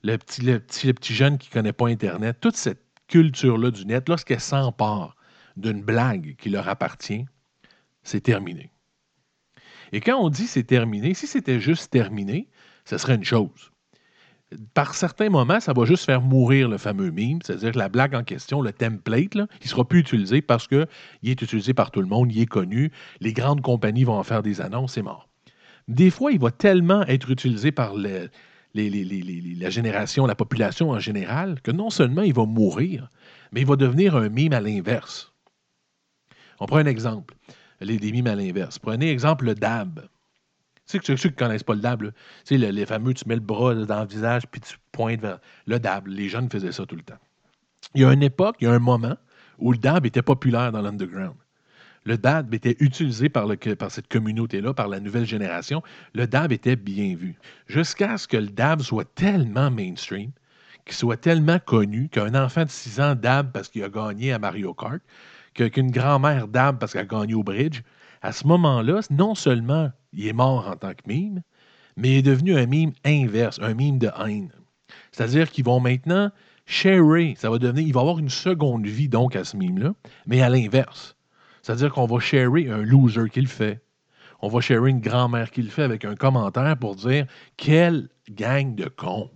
[0.04, 0.60] le petit, le le
[0.94, 5.16] petit jeune qui ne connaît pas Internet, toute cette culture-là du net, lorsqu'elle s'empare
[5.56, 7.26] d'une blague qui leur appartient,
[8.04, 8.72] c'est terminé.
[9.92, 12.50] Et quand on dit c'est terminé, si c'était juste terminé,
[12.86, 13.73] ce serait une chose.
[14.74, 18.24] Par certains moments, ça va juste faire mourir le fameux meme, c'est-à-dire la blague en
[18.24, 20.88] question, le template, là, il ne sera plus utilisé parce qu'il
[21.24, 24.44] est utilisé par tout le monde, il est connu, les grandes compagnies vont en faire
[24.44, 25.30] des annonces, c'est mort.
[25.88, 31.72] Des fois, il va tellement être utilisé par la génération, la population en général, que
[31.72, 33.10] non seulement il va mourir,
[33.52, 35.34] mais il va devenir un mime à l'inverse.
[36.60, 37.36] On prend un exemple,
[37.82, 38.80] les, les mimes à l'inverse.
[38.80, 40.08] Prenez exemple le dab.
[41.04, 42.12] Ceux qui ne connaissent pas le dab, tu
[42.44, 45.40] sais, le- les fameux, tu mets le bras dans le visage puis tu pointes vers
[45.66, 46.08] le dab.
[46.08, 47.20] Les jeunes faisaient ça tout le temps.
[47.96, 49.18] Il y a une époque, il y a un moment
[49.60, 51.36] où le dab était populaire dans l'underground.
[52.06, 53.48] Le dab était utilisé par,
[53.80, 55.82] par cette communauté-là, par la nouvelle génération.
[56.14, 57.36] Le dab était bien vu.
[57.68, 60.32] Jusqu'à ce que le dab soit tellement mainstream,
[60.86, 64.40] qu'il soit tellement connu qu'un enfant de 6 ans dab parce qu'il a gagné à
[64.40, 65.00] Mario Kart,
[65.54, 67.82] qu'une grand-mère dab parce qu'elle a gagné au bridge,
[68.24, 71.44] à ce moment-là, non seulement il est mort en tant que mime,
[71.98, 74.52] mais il est devenu un mime inverse, un mime de haine.
[75.12, 76.32] C'est-à-dire qu'ils vont maintenant
[76.66, 79.94] sharer, ça va devenir, il va avoir une seconde vie donc à ce mime-là,
[80.26, 81.16] mais à l'inverse.
[81.62, 83.84] C'est-à-dire qu'on va sharer un loser qui le fait.
[84.42, 88.74] On va sharer une grand-mère qui le fait avec un commentaire pour dire quelle gang
[88.76, 89.30] de cons.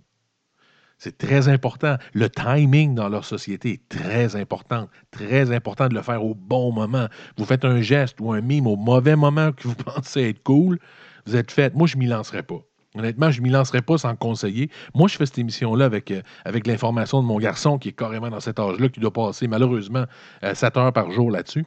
[0.98, 1.96] C'est très important.
[2.12, 4.88] Le timing dans leur société est très important.
[5.12, 7.06] Très important de le faire au bon moment.
[7.36, 10.78] Vous faites un geste ou un mime au mauvais moment que vous pensez être cool,
[11.26, 11.72] vous êtes fait.
[11.74, 12.60] Moi, je ne m'y lancerai pas.
[12.96, 14.70] Honnêtement, je ne m'y lancerai pas sans conseiller.
[14.92, 18.30] Moi, je fais cette émission-là avec, euh, avec l'information de mon garçon qui est carrément
[18.30, 20.04] dans cet âge-là, qui doit passer malheureusement
[20.42, 21.64] euh, 7 heures par jour là-dessus.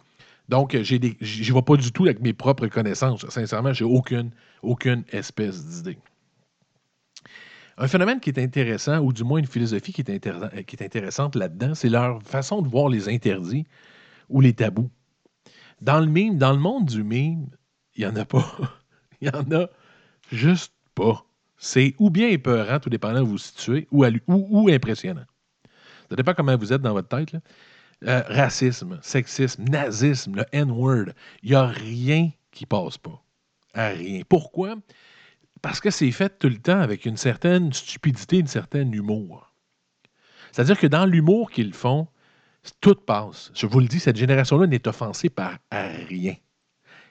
[0.49, 3.25] Donc, euh, des- j'y vais pas du tout avec mes propres connaissances.
[3.29, 5.97] Sincèrement, j'ai aucune, aucune espèce d'idée.
[7.77, 10.83] Un phénomène qui est intéressant, ou du moins une philosophie qui est, intér- qui est
[10.83, 13.65] intéressante là-dedans, c'est leur façon de voir les interdits
[14.29, 14.89] ou les tabous.
[15.81, 17.47] Dans le mime, dans le monde du mime,
[17.95, 18.45] il n'y en a pas.
[19.21, 19.69] Il y en a
[20.31, 21.23] juste pas.
[21.57, 25.25] C'est ou bien épeurant, tout dépendant où vous vous situez, ou, ou, impressionnant.
[26.09, 27.35] Ça dépend comment vous êtes dans votre tête.
[28.03, 33.23] Euh, racisme, sexisme, nazisme, le N-word, il n'y a rien qui passe pas.
[33.75, 34.23] À rien.
[34.27, 34.75] Pourquoi?
[35.61, 39.53] Parce que c'est fait tout le temps avec une certaine stupidité, une certaine humour.
[40.51, 42.07] C'est-à-dire que dans l'humour qu'ils font,
[42.79, 43.51] tout passe.
[43.53, 46.35] Je vous le dis, cette génération-là n'est offensée par rien.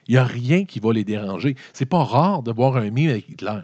[0.07, 1.55] Il n'y a rien qui va les déranger.
[1.73, 3.61] C'est pas rare de voir un mime avec Hitler.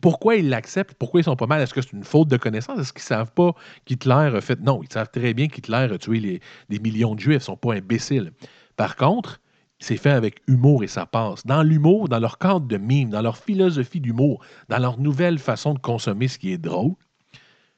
[0.00, 0.94] pourquoi ils l'acceptent?
[0.94, 1.62] Pourquoi ils sont pas mal?
[1.62, 2.78] Est-ce que c'est une faute de connaissance?
[2.78, 3.52] Est-ce qu'ils savent pas
[3.84, 4.60] qu'Hitler a fait?
[4.60, 7.42] Non, ils savent très bien qu'Hitler a tué des millions de Juifs.
[7.42, 8.32] Ils sont pas imbéciles.
[8.76, 9.40] Par contre,
[9.78, 11.44] c'est fait avec humour et ça passe.
[11.46, 15.74] Dans l'humour, dans leur cadre de mime, dans leur philosophie d'humour, dans leur nouvelle façon
[15.74, 16.94] de consommer ce qui est drôle,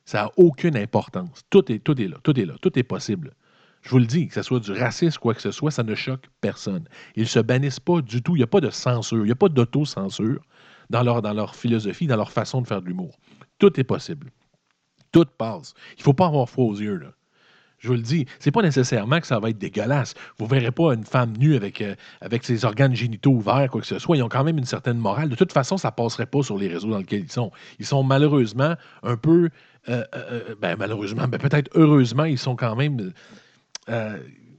[0.04, 1.42] ça n'a aucune importance.
[1.50, 3.34] Tout est, tout est là, tout est là, tout est possible.
[3.82, 5.94] Je vous le dis, que ce soit du racisme, quoi que ce soit, ça ne
[5.94, 6.88] choque personne.
[7.14, 8.34] Ils ne se bannissent pas du tout.
[8.34, 10.42] Il n'y a pas de censure, il n'y a pas d'auto-censure
[10.90, 13.18] dans leur, dans leur philosophie, dans leur façon de faire de l'humour.
[13.58, 14.30] Tout est possible.
[15.12, 15.74] Tout passe.
[15.96, 16.96] Il ne faut pas avoir froid aux yeux.
[16.96, 17.12] Là.
[17.78, 20.14] Je vous le dis, c'est pas nécessairement que ça va être dégueulasse.
[20.38, 23.86] Vous verrez pas une femme nue avec, euh, avec ses organes génitaux ouverts, quoi que
[23.86, 24.16] ce soit.
[24.16, 25.28] Ils ont quand même une certaine morale.
[25.28, 27.52] De toute façon, ça passerait pas sur les réseaux dans lesquels ils sont.
[27.78, 29.50] Ils sont malheureusement un peu.
[29.88, 33.12] Euh, euh, ben, malheureusement, ben, peut-être heureusement, ils sont quand même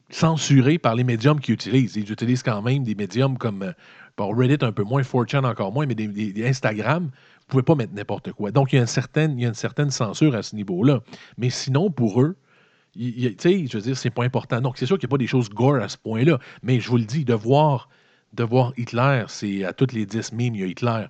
[0.10, 1.96] censurés par les médiums qu'ils utilisent.
[1.98, 3.74] Ils utilisent quand même des médiums comme
[4.18, 8.32] Reddit un peu moins, 4chan encore moins, mais des, Instagram, vous pouvez pas mettre n'importe
[8.32, 8.52] quoi.
[8.52, 11.02] Donc, il y, a une certaine, il y a une certaine censure à ce niveau-là.
[11.38, 12.36] Mais sinon, pour eux,
[13.00, 14.60] tu sais, je veux dire, c'est pas important.
[14.60, 16.90] Donc, c'est sûr qu'il n'y a pas des choses gore à ce point-là, mais je
[16.90, 17.90] vous le dis, de voir,
[18.34, 21.06] de voir Hitler, c'est à toutes les 10 mimes, il y a Hitler.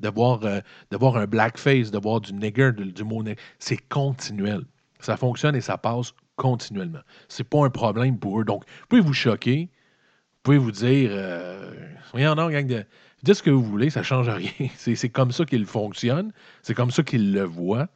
[0.00, 3.76] De voir, euh, de voir un blackface, de voir du nigger, du mot nigger, c'est
[3.88, 4.62] continuel.
[5.00, 7.00] Ça fonctionne et ça passe continuellement.
[7.28, 8.44] C'est pas un problème pour eux.
[8.44, 11.72] Donc, vous pouvez vous choquer, vous pouvez vous dire, euh,
[12.12, 12.84] voyons non, gang de.
[13.22, 14.50] Dites ce que vous voulez, ça ne change rien.
[14.76, 17.88] C'est comme ça qu'il fonctionne, c'est comme ça qu'il le voit,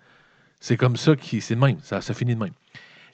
[0.58, 1.42] c'est comme ça qu'il.
[1.42, 2.54] C'est le même, ça, ça finit de même.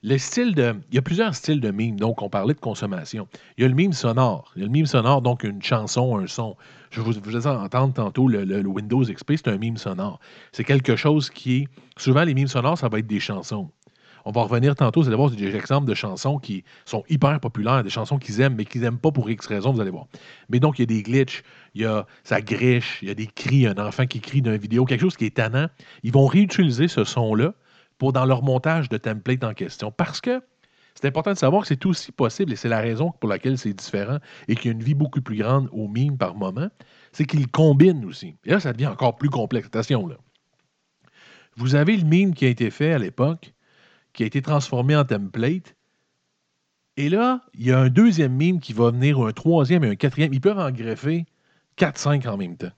[0.05, 0.77] De.
[0.91, 1.99] Il y a plusieurs styles de mime.
[1.99, 3.27] Donc, on parlait de consommation.
[3.57, 4.53] Il y a le mime sonore.
[4.55, 6.57] Il y a le mime sonore, donc une chanson, un son.
[6.91, 10.21] Je vous, vous entendre tantôt le, le, Windows XP, c'est un mime sonore.
[10.53, 11.69] C'est quelque chose qui est.
[11.97, 13.71] Souvent, les mimes sonores, ça va être des chansons.
[14.27, 17.83] On va revenir tantôt, vous allez voir des exemples de chansons qui sont hyper populaires,
[17.83, 20.07] des chansons qu'ils aiment, mais qu'ils n'aiment pas pour X raison, vous allez voir.
[20.51, 21.43] Mais donc, il y a des glitches,
[21.75, 24.57] il y a ça griche, il y a des cris, un enfant qui crie d'une
[24.57, 25.69] vidéo, quelque chose qui est tannant.
[26.03, 27.55] Ils vont réutiliser ce son-là
[28.13, 29.91] dans leur montage de template en question.
[29.91, 30.43] Parce que
[30.95, 33.73] c'est important de savoir que c'est aussi possible, et c'est la raison pour laquelle c'est
[33.73, 36.69] différent et qu'il y a une vie beaucoup plus grande au mime par moment,
[37.13, 38.37] c'est qu'ils combinent aussi.
[38.45, 39.67] Et là, ça devient encore plus complexe.
[39.67, 40.17] Attention, là.
[41.57, 43.55] Vous avez le mime qui a été fait à l'époque,
[44.13, 45.77] qui a été transformé en template.
[46.97, 49.97] Et là, il y a un deuxième mime qui va venir, un troisième et un
[49.97, 50.33] quatrième.
[50.33, 51.27] Ils peuvent en greffer
[51.77, 52.73] 4-5 en même temps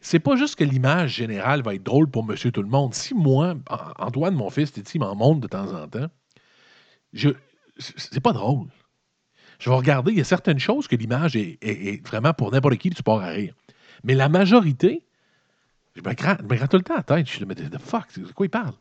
[0.00, 2.94] c'est pas juste que l'image générale va être drôle pour monsieur tout le monde.
[2.94, 3.54] Si moi,
[3.98, 6.08] Antoine, mon fils, Titi, m'en montre de temps en temps,
[7.78, 8.68] c'est pas drôle.
[9.58, 12.88] Je vais regarder, il y a certaines choses que l'image est, vraiment pour n'importe qui
[12.88, 13.54] du sport à rire.
[14.04, 15.04] Mais la majorité,
[15.94, 17.30] je me gratte, tout le temps la tête.
[17.30, 18.74] Je me dis, the fuck, c'est quoi il parle?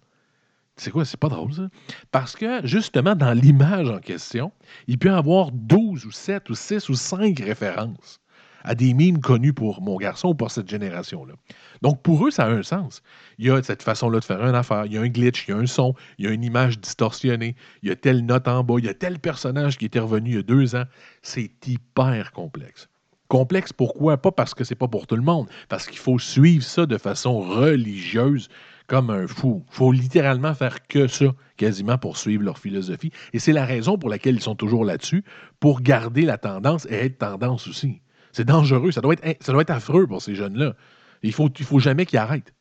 [0.77, 1.67] C'est quoi, c'est pas drôle, ça?
[2.12, 4.53] Parce que, justement, dans l'image en question,
[4.88, 8.21] il peut y avoir 12 ou 7 ou 6 ou 5 références
[8.63, 11.33] à des mimes connus pour mon garçon ou pour cette génération-là.
[11.81, 13.01] Donc, pour eux, ça a un sens.
[13.37, 15.51] Il y a cette façon-là de faire une affaire, il y a un glitch, il
[15.51, 18.47] y a un son, il y a une image distorsionnée, il y a telle note
[18.47, 20.85] en bas, il y a tel personnage qui était revenu il y a deux ans.
[21.21, 22.89] C'est hyper complexe.
[23.29, 24.17] Complexe, pourquoi?
[24.17, 26.97] Pas parce que c'est pas pour tout le monde, parce qu'il faut suivre ça de
[26.97, 28.49] façon religieuse
[28.87, 29.63] comme un fou.
[29.69, 33.11] Il faut littéralement faire que ça, quasiment, pour suivre leur philosophie.
[33.33, 35.23] Et c'est la raison pour laquelle ils sont toujours là-dessus,
[35.59, 38.01] pour garder la tendance et être tendance aussi.
[38.31, 38.91] C'est dangereux.
[38.91, 40.75] Ça doit, être, ça doit être affreux pour ces jeunes-là.
[41.23, 42.53] Il ne faut, il faut jamais qu'ils arrêtent.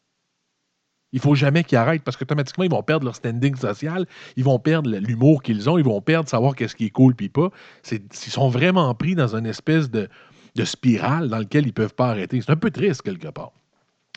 [1.12, 4.59] Il faut jamais qu'ils arrêtent parce qu'automatiquement, ils vont perdre leur standing social, ils vont
[4.59, 7.50] perdre l'humour qu'ils ont, ils vont perdre savoir qu'est-ce qui est cool puis pas.
[7.90, 10.09] Ils sont vraiment pris dans une espèce de,
[10.64, 12.40] spirale dans laquelle ils ne peuvent pas arrêter.
[12.40, 13.52] C'est un peu triste quelque part.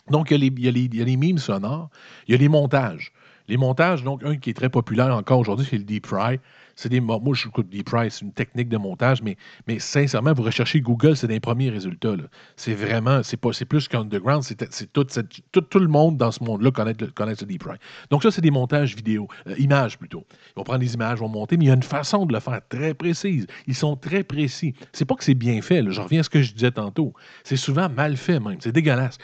[0.09, 1.89] Donc, il y, y a les mimes sonores,
[2.27, 3.13] il y a les montages.
[3.47, 6.39] Les montages, donc, un qui est très populaire encore aujourd'hui, c'est le Deep Fry.
[6.75, 10.33] C'est des, moi, je trouve Deep Price, c'est une technique de montage, mais, mais sincèrement,
[10.33, 12.15] vous recherchez Google, c'est des premiers résultats.
[12.55, 15.05] C'est vraiment, c'est pas, c'est plus qu'underground, c'est, c'est tout,
[15.51, 17.79] tout, tout, le monde dans ce monde-là connaît, connaît ce Deep Price.
[18.09, 20.25] Donc ça, c'est des montages vidéo, euh, images plutôt.
[20.31, 22.39] Ils vont prendre des images, vont monter, mais il y a une façon de le
[22.39, 23.47] faire très précise.
[23.67, 24.73] Ils sont très précis.
[24.93, 27.13] C'est pas que c'est bien fait, je reviens à ce que je disais tantôt.
[27.43, 29.17] C'est souvent mal fait même, c'est dégueulasse.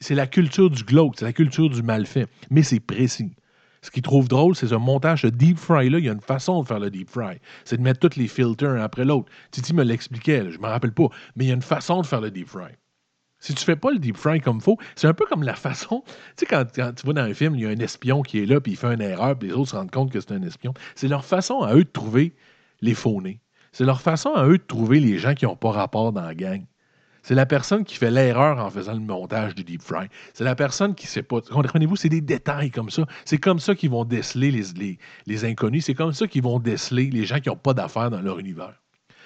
[0.00, 3.32] c'est la culture du glauque, c'est la culture du mal fait, mais c'est précis.
[3.86, 6.00] Ce qu'ils trouvent drôle, c'est ce montage, ce deep fry-là.
[6.00, 7.38] Il y a une façon de faire le deep fry.
[7.64, 9.30] C'est de mettre tous les filters un après l'autre.
[9.52, 11.06] Titi me l'expliquait, je ne me rappelle pas.
[11.36, 12.72] Mais il y a une façon de faire le deep fry.
[13.38, 16.02] Si tu fais pas le deep fry comme faut, c'est un peu comme la façon.
[16.36, 18.46] Tu sais, quand, tu vois dans un film, il y a un espion qui est
[18.46, 20.42] là, puis il fait une erreur, puis les autres se rendent compte que c'est un
[20.42, 20.74] espion.
[20.96, 22.34] C'est leur façon à eux de trouver
[22.80, 23.38] les faux nez.
[23.70, 26.34] C'est leur façon à eux de trouver les gens qui n'ont pas rapport dans la
[26.34, 26.66] gang.
[27.26, 30.06] C'est la personne qui fait l'erreur en faisant le montage du deep fry.
[30.32, 31.40] C'est la personne qui ne sait pas.
[31.40, 33.04] Comprenez-vous, c'est des détails comme ça.
[33.24, 34.52] C'est comme ça qu'ils vont déceler
[35.26, 35.86] les, inconnus.
[35.86, 38.80] C'est comme ça qu'ils vont déceler les gens qui n'ont pas d'affaires dans leur univers.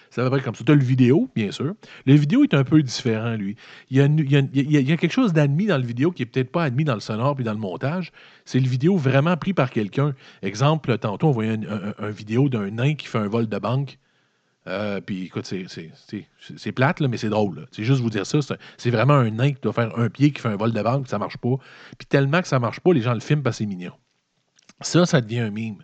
[0.09, 0.65] C'est à peu près comme ça.
[0.65, 1.75] Tu as le vidéo, bien sûr.
[2.07, 3.57] Le vidéo est un peu différent, lui.
[3.91, 6.95] Il y a, quelque chose d'admis dans le vidéo qui est peut-être pas admis dans
[6.95, 8.13] le sonore puis dans le montage.
[8.47, 10.15] C'est le vidéo vraiment pris par quelqu'un.
[10.41, 13.59] Exemple, tantôt, on voyait un, un- un vidéo d'un nain qui fait un vol de
[13.59, 13.99] banque.
[14.67, 17.67] Euh, puis écoute, c'est- plate, mais c'est drôle.
[17.73, 18.39] C'est juste vous dire ça.
[18.77, 21.05] c'est- vraiment un nain qui doit faire un pied qui fait un vol de banque,
[21.05, 21.57] puis ça marche pas.
[21.99, 23.93] Puis tellement que ça marche pas, les gens le filment parce que c'est mignon.
[24.83, 25.83] Ça, ça devient un mime.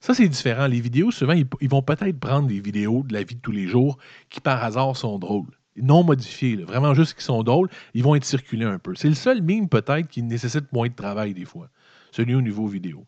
[0.00, 0.66] Ça, c'est différent.
[0.66, 3.68] Les vidéos, souvent, ils, vont peut-être prendre des vidéos de la vie de tous les
[3.68, 3.98] jours
[4.30, 5.50] qui, par hasard, sont drôles.
[5.76, 8.94] Non modifiées, vraiment juste qui sont drôles, ils vont être circulés un peu.
[8.94, 11.68] C'est le seul mime, peut-être, qui nécessite moins de travail, des fois.
[12.10, 13.06] Celui au niveau vidéo.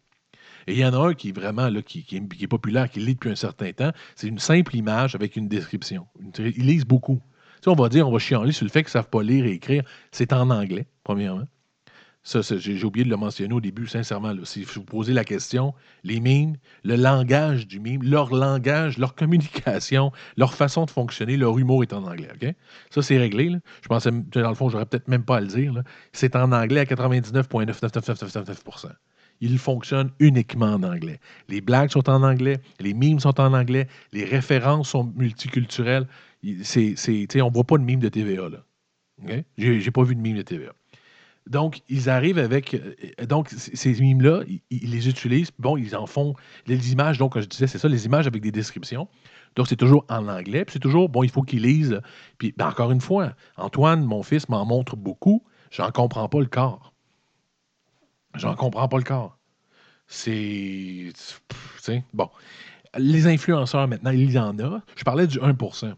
[0.66, 3.14] Et il y en a un qui est vraiment là, qui, est, populaire, qui lit
[3.14, 3.92] depuis un certain temps.
[4.16, 6.06] C'est une simple image avec une description.
[6.38, 7.20] Ils lisent beaucoup.
[7.66, 9.52] On va dire, on va chialer sur le fait qu'ils ne savent pas lire et
[9.52, 9.84] écrire.
[10.12, 11.46] C'est en anglais, premièrement.
[12.26, 14.32] Ça, j'ai oublié de le mentionner au début, sincèrement.
[14.44, 15.74] Si vous posez la question,
[16.04, 21.58] les mimes, le langage du mime, leur langage, leur communication, leur façon de fonctionner, leur
[21.58, 22.56] humour est en anglais.
[22.88, 23.54] Ça, c'est réglé.
[23.82, 25.82] Je pensais, dans le fond, j'aurais peut-être même pas à le dire.
[26.12, 28.88] C'est en anglais à 99,99999%.
[29.46, 31.20] Il fonctionne uniquement en anglais.
[31.50, 36.06] Les blagues sont en anglais, les mimes sont en anglais, les références sont multiculturelles.
[36.62, 36.94] C'est,
[37.42, 38.48] on ne voit pas de mime de TVA.
[38.48, 38.64] Là.
[39.22, 39.44] OK?
[39.58, 40.72] J'ai, pas vu de mime de TVA.
[41.46, 42.72] Donc, ils arrivent avec.
[42.72, 45.50] euh, Donc, ces mimes-là, ils, ils les utilisent.
[45.58, 46.32] Bon, ils en font.
[46.66, 49.08] Les images, donc, comme je disais, c'est ça, les images avec des descriptions.
[49.56, 50.64] Donc, c'est toujours en anglais.
[50.64, 52.00] Puis c'est toujours, bon, il faut qu'ils lisent.
[52.38, 55.44] Puis, ben, encore une fois, Antoine, mon fils, m'en montre beaucoup.
[55.70, 56.93] J'en comprends pas le corps.
[58.34, 59.38] J'en comprends pas le corps.
[60.06, 61.12] C'est.
[62.12, 62.28] bon.
[62.96, 64.80] Les influenceurs, maintenant, il y en a.
[64.96, 65.94] Je parlais du 1%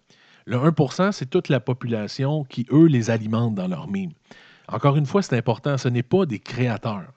[0.46, 4.12] Le 1% c'est toute la population qui, eux, les alimentent dans leurs mimes.
[4.68, 7.12] Encore une fois, c'est important, ce n'est pas des créateurs.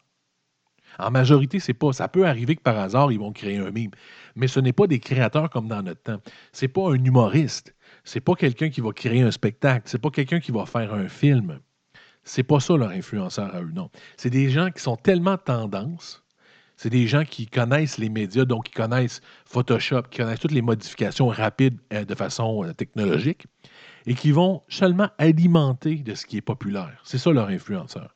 [0.99, 1.93] En majorité, c'est pas.
[1.93, 3.91] Ça peut arriver que par hasard, ils vont créer un mime.
[4.35, 6.19] Mais ce n'est pas des créateurs comme dans notre temps.
[6.51, 7.73] C'est pas un humoriste.
[8.03, 9.83] C'est pas quelqu'un qui va créer un spectacle.
[9.85, 11.59] C'est pas quelqu'un qui va faire un film.
[12.29, 13.89] C'est pas ça leur influenceur à eux, non.
[14.15, 16.23] C'est des gens qui sont tellement tendance.
[16.77, 20.61] C'est des gens qui connaissent les médias, donc qui connaissent Photoshop, qui connaissent toutes les
[20.61, 23.47] modifications rapides euh, de façon euh, technologique
[24.05, 27.01] et qui vont seulement alimenter de ce qui est populaire.
[27.03, 28.15] C'est ça leur influenceur.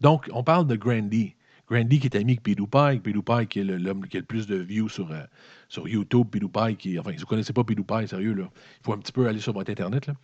[0.00, 1.36] Donc, on parle de Grandy.
[1.72, 4.56] Grandy qui est ami avec PewDiePie, PewDiePie qui est l'homme qui a le plus de
[4.56, 5.22] views sur, euh,
[5.68, 8.92] sur YouTube, PewDiePie qui, enfin, si vous ne connaissez pas PewDiePie, sérieux, là, il faut
[8.92, 10.06] un petit peu aller sur votre Internet.
[10.06, 10.14] Là.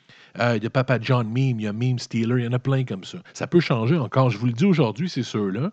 [0.41, 2.53] Euh, il y a Papa John Meme, il y a Meme Stealer, il y en
[2.53, 3.19] a plein comme ça.
[3.33, 4.29] Ça peut changer encore.
[4.29, 5.73] Je vous le dis aujourd'hui, c'est ceux-là.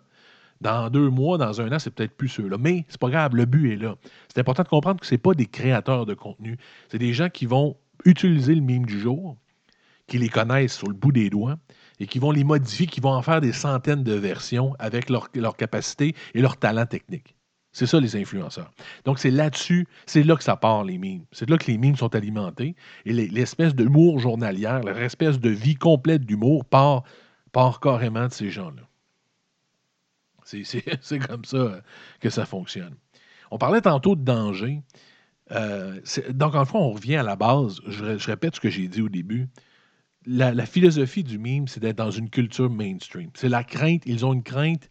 [0.62, 2.56] Dans deux mois, dans un an, c'est peut-être plus ceux-là.
[2.58, 3.96] Mais c'est pas grave, le but est là.
[4.32, 6.56] C'est important de comprendre que ce pas des créateurs de contenu.
[6.88, 9.36] C'est des gens qui vont utiliser le mime du jour,
[10.06, 11.58] qui les connaissent sur le bout des doigts
[12.00, 15.28] et qui vont les modifier, qui vont en faire des centaines de versions avec leur,
[15.34, 17.34] leur capacité et leur talent technique.
[17.72, 18.72] C'est ça, les influenceurs.
[19.04, 21.24] Donc, c'est là-dessus, c'est là que ça part, les mimes.
[21.30, 22.74] C'est là que les mimes sont alimentés.
[23.04, 27.02] Et les- l'espèce d'humour journalière, l'espèce de vie complète d'humour part,
[27.52, 28.82] part carrément de ces gens-là.
[30.44, 31.80] C'est- comme ça euh,
[32.20, 32.94] que ça fonctionne.
[33.50, 34.82] On parlait tantôt de danger.
[35.52, 37.80] Euh, donc, en fait, on revient à la base.
[37.86, 39.48] Je répète ce que j'ai dit au début.
[40.26, 43.30] La, philosophie du mime, c'est d'être dans une culture mainstream.
[43.34, 44.02] C'est la crainte.
[44.06, 44.90] Ils ont une crainte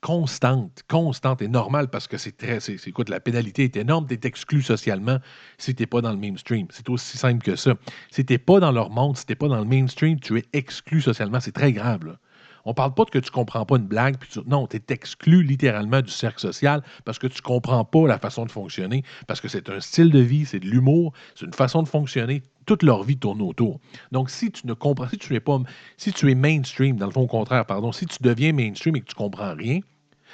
[0.00, 2.60] constante, constante et normale parce que c'est très.
[2.60, 4.06] c'est- écoute, la pénalité est énorme.
[4.06, 5.18] Tu es exclu socialement
[5.58, 6.68] si tu n'es pas dans le mainstream.
[6.70, 7.74] C'est aussi simple que ça.
[8.10, 10.38] Si tu n'es pas dans leur monde, si tu n'es pas dans le mainstream, tu
[10.38, 11.40] es exclu socialement.
[11.40, 12.16] C'est très grave.
[12.64, 14.16] On parle pas de que tu comprends pas une blague.
[14.30, 18.18] Tu- non, tu es exclu littéralement du cercle social parce que tu comprends pas la
[18.18, 21.52] façon de fonctionner, parce que c'est un style de vie, c'est de l'humour, c'est une
[21.52, 22.42] façon de fonctionner.
[22.66, 23.78] Toute leur vie tourne autour.
[24.10, 25.60] Donc, si tu ne comprends, si tu es pas,
[25.98, 29.00] si tu es mainstream, dans le fond, au contraire, pardon, si tu deviens mainstream et
[29.00, 29.80] que tu comprends rien,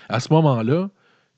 [0.08, 0.90] à ce moment-là,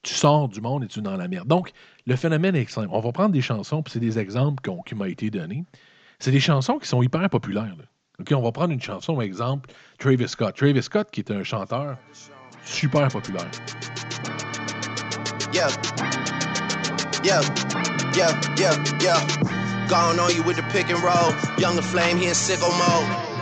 [0.02, 1.48] tu sors du monde et tu es dans la merde.
[1.48, 1.72] Donc,
[2.06, 2.88] le phénomène est simple.
[2.90, 5.64] On va prendre des chansons, puis c'est des exemples qui m'ont été donnés.
[6.18, 7.74] C'est des chansons qui sont hyper populaires.
[8.20, 10.54] OK, on va prendre une chanson, exemple, Travis Scott.
[10.56, 11.96] Travis Scott, qui est un chanteur
[12.64, 13.50] super populaire.
[15.52, 15.68] Yeah.
[17.24, 17.42] Yeah.
[18.14, 18.40] Yeah.
[18.56, 18.76] Yeah.
[19.00, 19.20] Yeah.
[19.88, 21.32] Gone on you with the pick and roll.
[21.58, 23.32] Young the flame, he in sicko mode.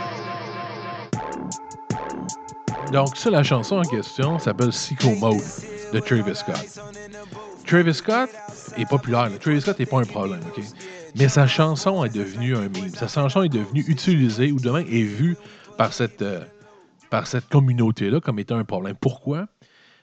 [2.91, 5.41] Donc, ça, la chanson en question s'appelle Sicko Mode
[5.93, 6.79] de Travis Scott.
[7.65, 8.29] Travis Scott
[8.75, 9.29] est populaire.
[9.39, 10.61] Travis Scott n'est pas un problème, OK?
[11.15, 12.93] Mais sa chanson est devenue un meme.
[12.95, 15.37] Sa chanson est devenue utilisée ou demain est vue
[15.77, 16.43] par cette, euh,
[17.49, 18.95] communauté-là comme étant un problème.
[18.99, 19.47] Pourquoi?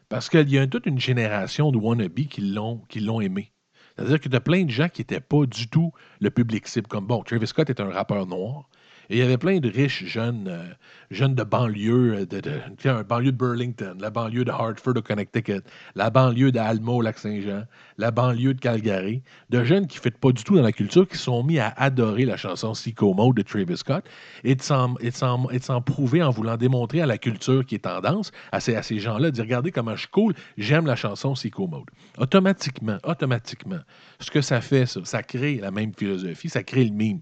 [0.09, 3.53] Parce qu'il y a toute une génération de wannabes qui l'ont, qui aimé.
[3.97, 6.87] C'est-à-dire que tu as plein de gens qui n'étaient pas du tout le public cible.
[6.87, 8.69] Comme, bon, Travis Scott est un rappeur noir.
[9.11, 10.65] Et il y avait plein de riches jeunes, euh,
[11.11, 15.63] jeunes de banlieue, euh, de, banlieue de Burlington, la banlieue de Hartford au Connecticut,
[15.95, 17.65] la banlieue d'Alma au Lac-Saint-Jean,
[17.97, 21.09] la banlieue de Calgary, de jeunes qui ne font pas du tout dans la culture,
[21.09, 24.05] qui sont mis à adorer la chanson Sicko Mode de Travis Scott
[24.45, 28.99] et de s'en prouver en voulant démontrer à la culture qui est tendance, à ces,
[28.99, 31.89] gens-là, de dire regardez comment je suis j'aime la chanson Sicko Mode.
[32.19, 33.81] Automatiquement, automatiquement,
[34.21, 37.21] ce que ça fait, ça, ça crée la même philosophie, ça crée le mime.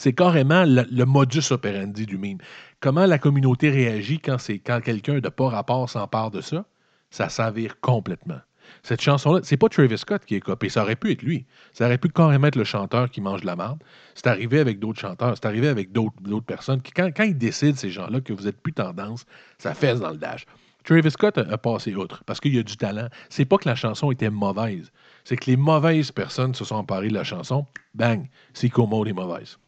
[0.00, 2.38] C'est carrément le, modus operandi du mime.
[2.80, 6.64] Comment la communauté réagit quand, quand quelqu'un de pas rapport s'empare de ça?
[7.10, 8.38] Ça s'avère complètement.
[8.82, 10.70] Cette chanson-là, c'est pas Travis Scott qui est copié.
[10.70, 11.44] Ça aurait pu être lui.
[11.74, 13.78] Ça aurait pu carrément être le chanteur qui mange de la merde.
[14.14, 15.34] C'est arrivé avec d'autres chanteurs.
[15.34, 16.80] C'est arrivé avec d'autres personnes.
[16.96, 19.26] Quand, ils décident, ces gens-là, que vous êtes plus tendance,
[19.58, 20.46] ça fesse dans le dash.
[20.82, 23.08] Travis Scott a, passé outre parce qu'il y a du talent.
[23.28, 24.92] C'est pas que la chanson était mauvaise.
[25.24, 27.66] C'est que les mauvaises personnes se sont emparées de la chanson.
[27.92, 29.58] Bang, c'est Como est mauvaise.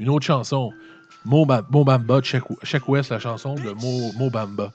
[0.00, 0.72] Une autre chanson,
[1.24, 4.72] Mo, Bamba, Check, West, la chanson de Mo, Mo Bamba.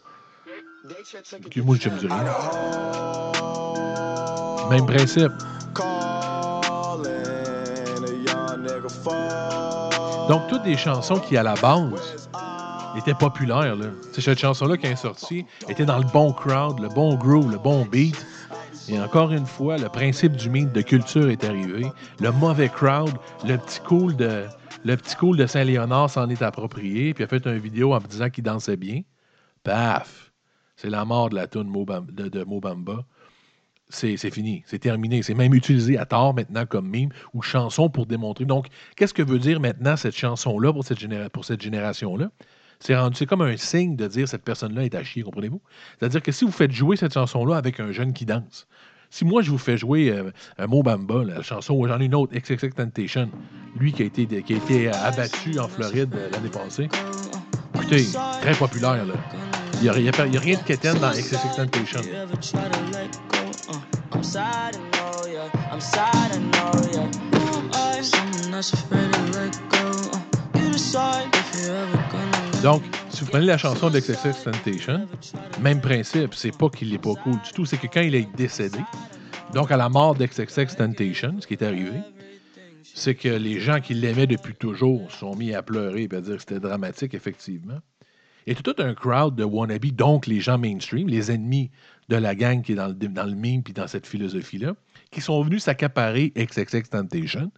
[1.50, 2.10] Que moi, je me rien.
[4.70, 5.32] Même principe.
[10.28, 12.30] Donc, toutes des chansons qui, à la base,
[12.98, 13.78] étaient populaires.
[13.78, 13.86] Là.
[14.12, 17.86] Cette chanson-là qui est sortie était dans le bon crowd, le bon groove, le bon
[17.86, 18.26] beat.
[18.90, 21.90] Et encore une fois, le principe du mythe de culture est arrivé.
[22.20, 23.14] Le mauvais crowd,
[23.46, 24.44] le petit cool de,
[24.84, 28.30] le petit cool de Saint-Léonard s'en est approprié, puis a fait une vidéo en disant
[28.30, 29.02] qu'il dansait bien.
[29.64, 30.32] Paf!
[30.76, 31.72] C'est la mort de la tune
[32.12, 33.06] de, Mobamba.
[33.90, 35.22] C'est fini, c'est terminé.
[35.22, 38.46] C'est même utilisé à tort maintenant comme mime ou chanson pour démontrer.
[38.46, 42.32] Donc, qu'est-ce que veut dire maintenant cette chanson-là pour cette, génération-là?
[42.80, 45.62] C'est rendu, comme un signe de dire cette personne-là est à chier, comprenez-vous?
[45.98, 48.68] C'est-à-dire que si vous faites jouer cette chanson-là avec un jeune qui danse,
[49.14, 52.16] si moi, je vous fais jouer euh, un Mo Bamba, la chanson, j'en ai une
[52.16, 53.30] autre, XXX Temptation,
[53.78, 56.90] lui qui a été, qui a été abattu en Floride euh, l'année passée,
[57.76, 58.08] écoutez,
[58.42, 59.14] très populaire, là.
[59.76, 62.02] Il n'y a, a, rien de quétaine dans XXX Temptation.
[72.64, 74.50] Donc, si vous prenez la chanson de XXX
[75.60, 78.34] même principe, c'est pas qu'il est pas cool du tout, c'est que quand il est
[78.38, 78.80] décédé,
[79.54, 82.00] donc à la mort d'XXX Temptation, ce qui est arrivé,
[82.84, 86.36] c'est que les gens qui l'aimaient depuis toujours sont mis à pleurer et à dire
[86.36, 87.80] que c'était dramatique, effectivement.
[88.48, 91.70] Et tout un crowd de wannabe, donc les gens mainstream, les ennemis
[92.08, 94.74] de la gang qui est dans le, dans le meme puis dans cette philosophie-là,
[95.12, 97.52] qui sont venus s'accaparer XXX Temptation,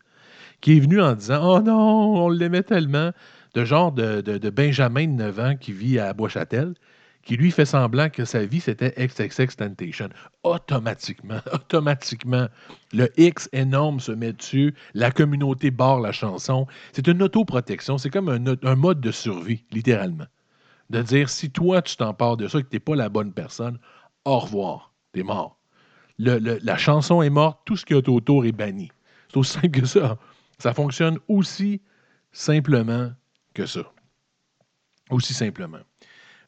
[0.61, 3.11] qui est venu en disant Oh non, on l'aimait tellement
[3.55, 6.75] de genre de, de, Benjamin de 9 ans qui vit à Bois-Châtel,
[7.23, 10.09] qui lui fait semblant que sa vie c'était XXX Temptation.
[10.43, 12.47] Automatiquement, automatiquement,
[12.93, 16.67] le X énorme se met dessus, la communauté barre la chanson.
[16.91, 20.27] C'est une autoprotection, c'est comme un, un, mode de survie, littéralement.
[20.89, 23.31] De dire si toi tu t'empares de ça et que tu n'es pas la bonne
[23.31, 23.79] personne,
[24.25, 25.57] au revoir, tu es mort.
[26.19, 28.91] Le, la chanson est morte, tout ce qui est autour est banni.
[29.29, 30.17] C'est aussi simple que ça.
[30.59, 31.81] Ça fonctionne aussi
[32.31, 33.11] simplement
[33.55, 33.91] que ça.
[35.09, 35.79] Aussi simplement.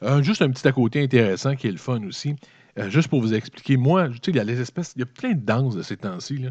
[0.04, 2.36] Euh, juste un petit à côté intéressant qui est le fun aussi.
[2.78, 5.08] Euh, juste pour vous expliquer, moi, tu il y a les espèces, il y a
[5.08, 6.46] plein de danses de ces temps-ci.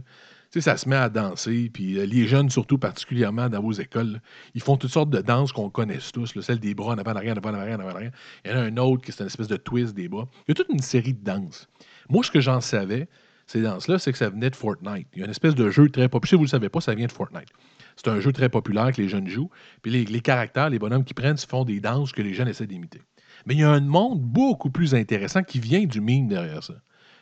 [0.50, 4.20] Tu ça se met à danser, puis euh, les jeunes, surtout particulièrement dans vos écoles,
[4.54, 7.16] ils font toutes sortes de danses qu'on connaisse tous, celle des bras en avant, en
[7.16, 8.12] arrière, en avant, en arrière, en avant, en arrière.
[8.44, 10.28] Il y en a un autre qui c'est une espèce de twist des bras.
[10.46, 11.68] Il y a toute une série de danses.
[12.08, 13.08] Moi, ce que j'en savais,
[13.46, 15.06] ces danses-là, c'est que ça venait de Fortnite.
[15.14, 16.28] Il y a une espèce de jeu très populaire.
[16.28, 17.48] Si vous ne le savez pas, ça vient de Fortnite.
[17.96, 19.50] C'est un jeu très populaire que les jeunes jouent.
[19.82, 23.00] Puis les, caractères, les bonhommes qui prennent, font des danses que les jeunes essaient d'imiter.
[23.46, 26.74] Mais il y a un monde beaucoup plus intéressant qui vient du mime derrière ça.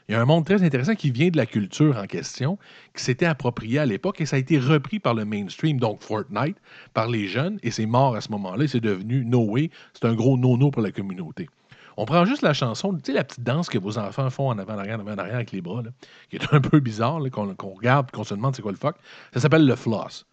[0.09, 2.59] Il y a un monde très intéressant qui vient de la culture en question,
[2.95, 6.59] qui s'était approprié à l'époque et ça a été repris par le mainstream, donc Fortnite,
[6.93, 10.15] par les jeunes, et c'est mort à ce moment-là, c'est devenu No Way, c'est un
[10.15, 11.49] gros no-no pour la communauté.
[11.97, 14.59] On prend juste la chanson, tu sais, la petite danse que vos enfants font en
[14.59, 15.83] avant, en arrière, en avant, en arrière avec les bras,
[16.29, 18.97] qui est un peu bizarre, qu'on regarde qu'on se demande c'est quoi le fuck.
[19.33, 20.27] Ça s'appelle le floss.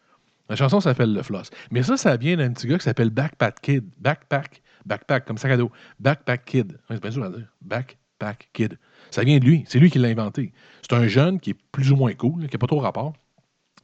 [0.52, 1.50] La chanson s'appelle Le Floss.
[1.72, 3.86] Mais ça, ça vient d'un petit gars qui s'appelle Backpack Kid.
[4.00, 4.62] Backpack.
[4.86, 5.72] Backpack, comme sac à dos.
[6.02, 6.78] Backpack Kid.
[6.90, 7.48] C'est bien sûr à dire.
[7.62, 8.78] Backpack Kid.
[9.12, 9.64] Ça vient de lui.
[9.66, 10.52] C'est lui qui l'a inventé.
[10.82, 13.14] C'est un jeune qui est plus ou moins cool, qui n'a pas trop rapport,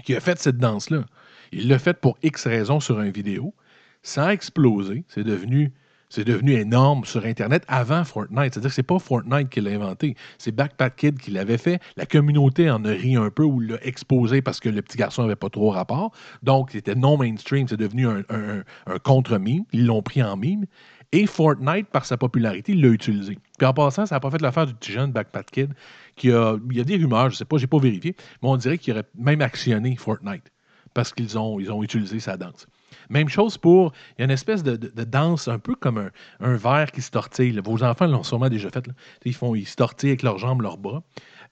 [0.04, 1.06] qui a fait cette danse-là.
[1.54, 3.56] Il l'a fait pour X raisons sur une vidéo.
[4.04, 5.06] Ça a explosé.
[5.08, 5.72] C'est devenu
[6.10, 8.54] c'est devenu énorme sur Internet avant Fortnite.
[8.54, 10.16] C'est-à-dire que c'est pas Fortnite qui l'a inventé.
[10.38, 11.82] C'est Backpack Kid qui l'avait fait.
[11.98, 15.24] La communauté en a ri un peu ou l'a exposé parce que le petit garçon
[15.24, 16.12] n'avait pas trop rapport.
[16.44, 17.68] Donc, c'était non mainstream.
[17.68, 18.64] C'est devenu un,
[19.04, 19.66] contre-mime.
[19.74, 20.66] Ils l'ont pris en mime.
[21.12, 23.38] Et Fortnite, par sa popularité, l'a utilisé.
[23.58, 25.74] Puis en passant, ça n'a pas fait l'affaire du petit jeune Backpack Kid
[26.16, 26.58] qui a.
[26.70, 28.78] Il y a des rumeurs, je ne sais pas, j'ai pas vérifié, mais on dirait
[28.78, 30.52] qu'il aurait même actionné Fortnite
[30.94, 32.68] parce qu'ils ont, ils ont utilisé sa danse.
[33.10, 33.94] Même chose pour.
[34.18, 37.12] Il y a une espèce de, danse un peu comme un, un verre qui se
[37.12, 37.60] tortille.
[37.64, 38.86] Vos enfants l'ont sûrement déjà fait.
[39.26, 41.04] Ils, font, ils se tortillent avec leurs jambes, leurs bras.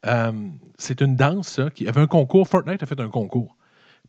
[0.06, 0.32] Euh,
[0.78, 2.48] c'est une danse, ça, qui avait un concours.
[2.48, 3.56] Fortnite a fait un concours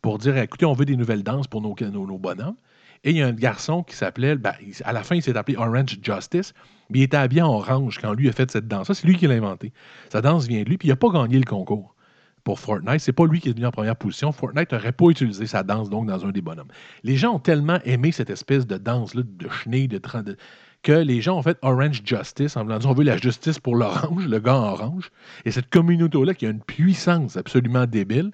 [0.01, 2.55] pour dire écoutez, on veut des nouvelles danses pour nos, nos, bonhommes.
[3.03, 5.55] Et il y a un garçon qui s'appelait, ben, à la fin, il s'est appelé
[5.57, 6.53] Orange Justice,
[6.89, 8.91] mais il était habillé en orange quand lui a fait cette danse.
[8.91, 9.71] C'est lui qui l'a inventé.
[10.09, 11.95] Sa danse vient de lui, puis il n'a pas gagné le concours
[12.55, 12.99] Fortnite.
[12.99, 14.31] C'est pas lui qui est venu en première position.
[14.31, 16.67] Fortnite n'aurait pas utilisé sa danse, donc, dans un des bonhommes.
[17.03, 20.37] Les gens ont tellement aimé cette espèce de danse-là, de chenille, de, de-
[20.83, 23.75] que les gens ont fait Orange Justice en voulant dire on veut la justice pour
[23.75, 25.09] l'orange, le gars orange.
[25.45, 28.31] Et cette communauté-là, qui a une puissance absolument débile,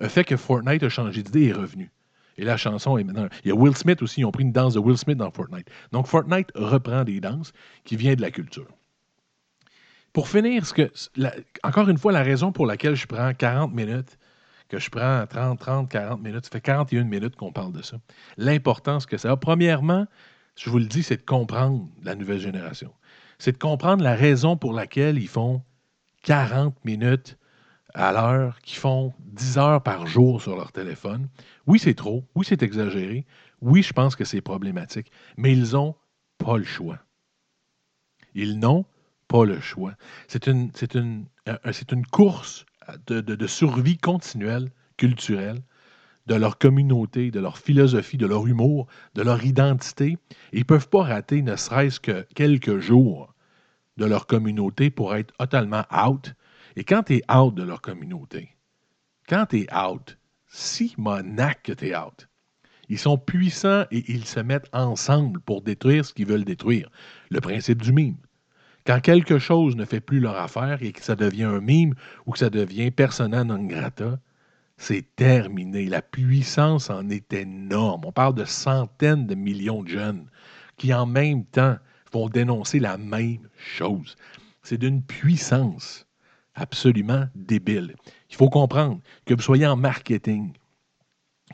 [0.00, 1.90] a fait que Fortnite a changé d'idée et est revenu.
[2.38, 3.28] Et la chanson est maintenant.
[3.44, 5.30] Il y a Will Smith aussi, ils ont pris une danse de Will Smith dans
[5.30, 5.68] Fortnite.
[5.92, 7.52] Donc Fortnite reprend des danses
[7.84, 8.66] qui viennent de la culture.
[10.12, 10.62] Pour finir,
[11.62, 14.18] encore une fois, la raison pour laquelle je prends 40 minutes,
[14.68, 17.96] que je prends 30, 30, 40 minutes, ça fait 41 minutes qu'on parle de ça.
[18.36, 19.36] L'importance que ça a.
[19.36, 20.06] Premièrement,
[20.56, 22.92] je vous le dis, c'est de comprendre la nouvelle génération.
[23.38, 25.62] C'est de comprendre la raison pour laquelle ils font
[26.24, 27.38] 40 minutes
[27.94, 31.28] à l'heure, qu'ils font 10 heures par jour sur leur téléphone.
[31.66, 32.24] Oui, c'est trop.
[32.34, 33.26] Oui, c'est exagéré.
[33.60, 35.10] Oui, je pense que c'est problématique.
[35.36, 35.94] Mais ils n'ont
[36.38, 36.98] pas le choix.
[38.34, 38.84] Ils n'ont
[39.32, 39.94] pas le choix.
[40.28, 42.66] C'est une, c'est une, euh, c'est une course
[43.08, 45.62] de, de- de survie continuelle, culturelle,
[46.26, 50.18] de leur communauté, de leur philosophie, de leur humour, de leur identité.
[50.52, 53.34] Ils ne peuvent pas rater ne serait-ce que quelques jours
[53.98, 56.34] de leur communauté pour être totalement out.
[56.76, 58.56] Et quand tu es out de leur communauté,
[59.28, 60.18] quand tu es out,
[60.48, 62.28] si monac que tu es out,
[62.88, 66.90] ils sont puissants et ils se mettent ensemble pour détruire ce qu'ils veulent détruire.
[67.30, 68.16] Le principe du mime.
[68.84, 71.94] Quand quelque chose ne fait plus leur affaire et que ça devient un mime
[72.26, 74.18] ou que ça devient persona non grata,
[74.76, 75.86] c'est terminé.
[75.86, 78.02] La puissance en est énorme.
[78.04, 80.26] On parle de centaines de millions de jeunes
[80.76, 81.76] qui en même temps
[82.12, 84.16] vont dénoncer la même chose.
[84.62, 86.06] C'est d'une puissance
[86.54, 87.94] absolument débile.
[88.30, 90.52] Il faut comprendre que vous soyez en marketing,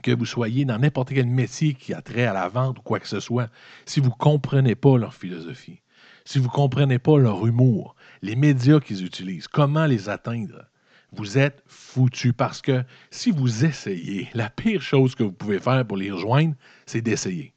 [0.03, 3.01] que vous soyez dans n'importe quel métier qui a trait à la vente ou quoi
[3.01, 3.51] que ce soit,
[3.85, 5.81] si vous ne comprenez pas leur philosophie,
[6.29, 10.67] si vous ne comprenez pas leur humour, les médias qu'ils utilisent, comment les atteindre,
[11.11, 15.87] vous êtes foutu parce que si vous essayez, la pire chose que vous pouvez faire
[15.87, 16.55] pour les rejoindre,
[16.85, 17.55] c'est d'essayer.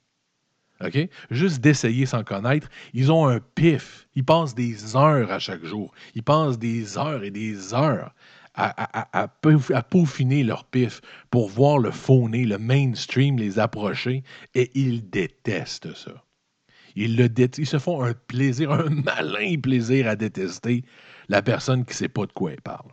[0.79, 0.97] OK?
[1.31, 2.69] Juste d'essayer sans connaître.
[2.93, 4.07] Ils ont un pif.
[4.15, 5.91] Ils passent des heures à chaque jour.
[6.15, 8.15] Ils passent des heures et des heures
[8.53, 13.37] à, à- à- à peau- à peaufiner leur pif pour voir le fauné, le mainstream
[13.37, 14.23] les approcher
[14.55, 16.23] et ils détestent ça.
[16.95, 20.83] Ils, le dét- ils se font un plaisir, un malin plaisir à détester
[21.29, 22.89] la personne qui ne sait pas de quoi elle parle.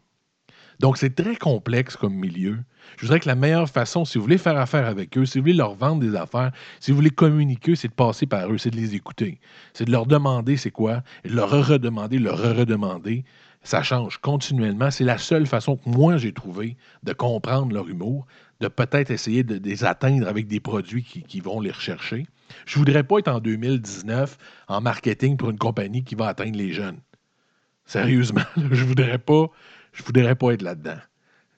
[0.80, 2.58] Donc, c'est très complexe comme milieu.
[2.96, 5.42] Je voudrais que la meilleure façon, si vous voulez faire affaire avec eux, si vous
[5.42, 8.70] voulez leur vendre des affaires, si vous voulez communiquer, c'est de passer par eux, c'est
[8.70, 9.40] de les écouter.
[9.72, 13.24] C'est de leur demander c'est quoi, et de leur redemander, leur redemander.
[13.64, 14.92] Ça change continuellement.
[14.92, 18.24] C'est la seule façon que moi j'ai trouvé de comprendre leur humour,
[18.60, 22.26] de peut-être essayer de, les atteindre avec des produits qui vont les rechercher.
[22.66, 24.38] Je voudrais pas être en 2019
[24.68, 27.00] en marketing pour une compagnie qui va atteindre les jeunes.
[27.84, 29.46] Sérieusement, je voudrais pas,
[30.04, 30.98] voudrais pas être là-dedans.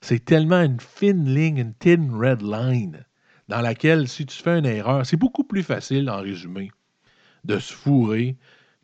[0.01, 3.05] C'est tellement une fine ligne, une thin red line,
[3.47, 6.71] dans laquelle, si tu fais une erreur, c'est beaucoup plus facile, en résumé,
[7.43, 8.37] de se fourrer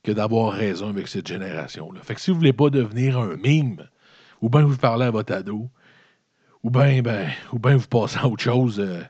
[0.03, 2.01] que d'avoir raison avec cette génération-là.
[2.03, 3.87] Fait que si vous voulez pas devenir un mime,
[4.41, 5.69] ou bien vous parlez à votre ado,
[6.63, 9.01] ou bien ben, ou bien vous passez à autre chose, euh,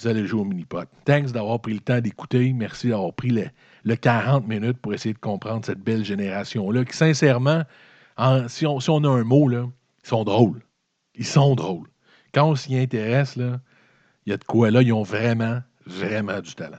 [0.00, 0.88] vous allez jouer au mini-pot.
[1.04, 2.52] Thanks d'avoir pris le temps d'écouter.
[2.52, 3.46] Merci d'avoir pris le,
[3.84, 7.62] le 40 minutes pour essayer de comprendre cette belle génération-là, qui sincèrement,
[8.16, 9.68] en- si, on, si a un mot, là,
[10.04, 10.60] ils sont drôles.
[11.14, 11.88] Ils sont drôles.
[12.32, 16.54] Quand on s'y intéresse, il y a de quoi là, ils ont vraiment, vraiment du
[16.54, 16.78] talent.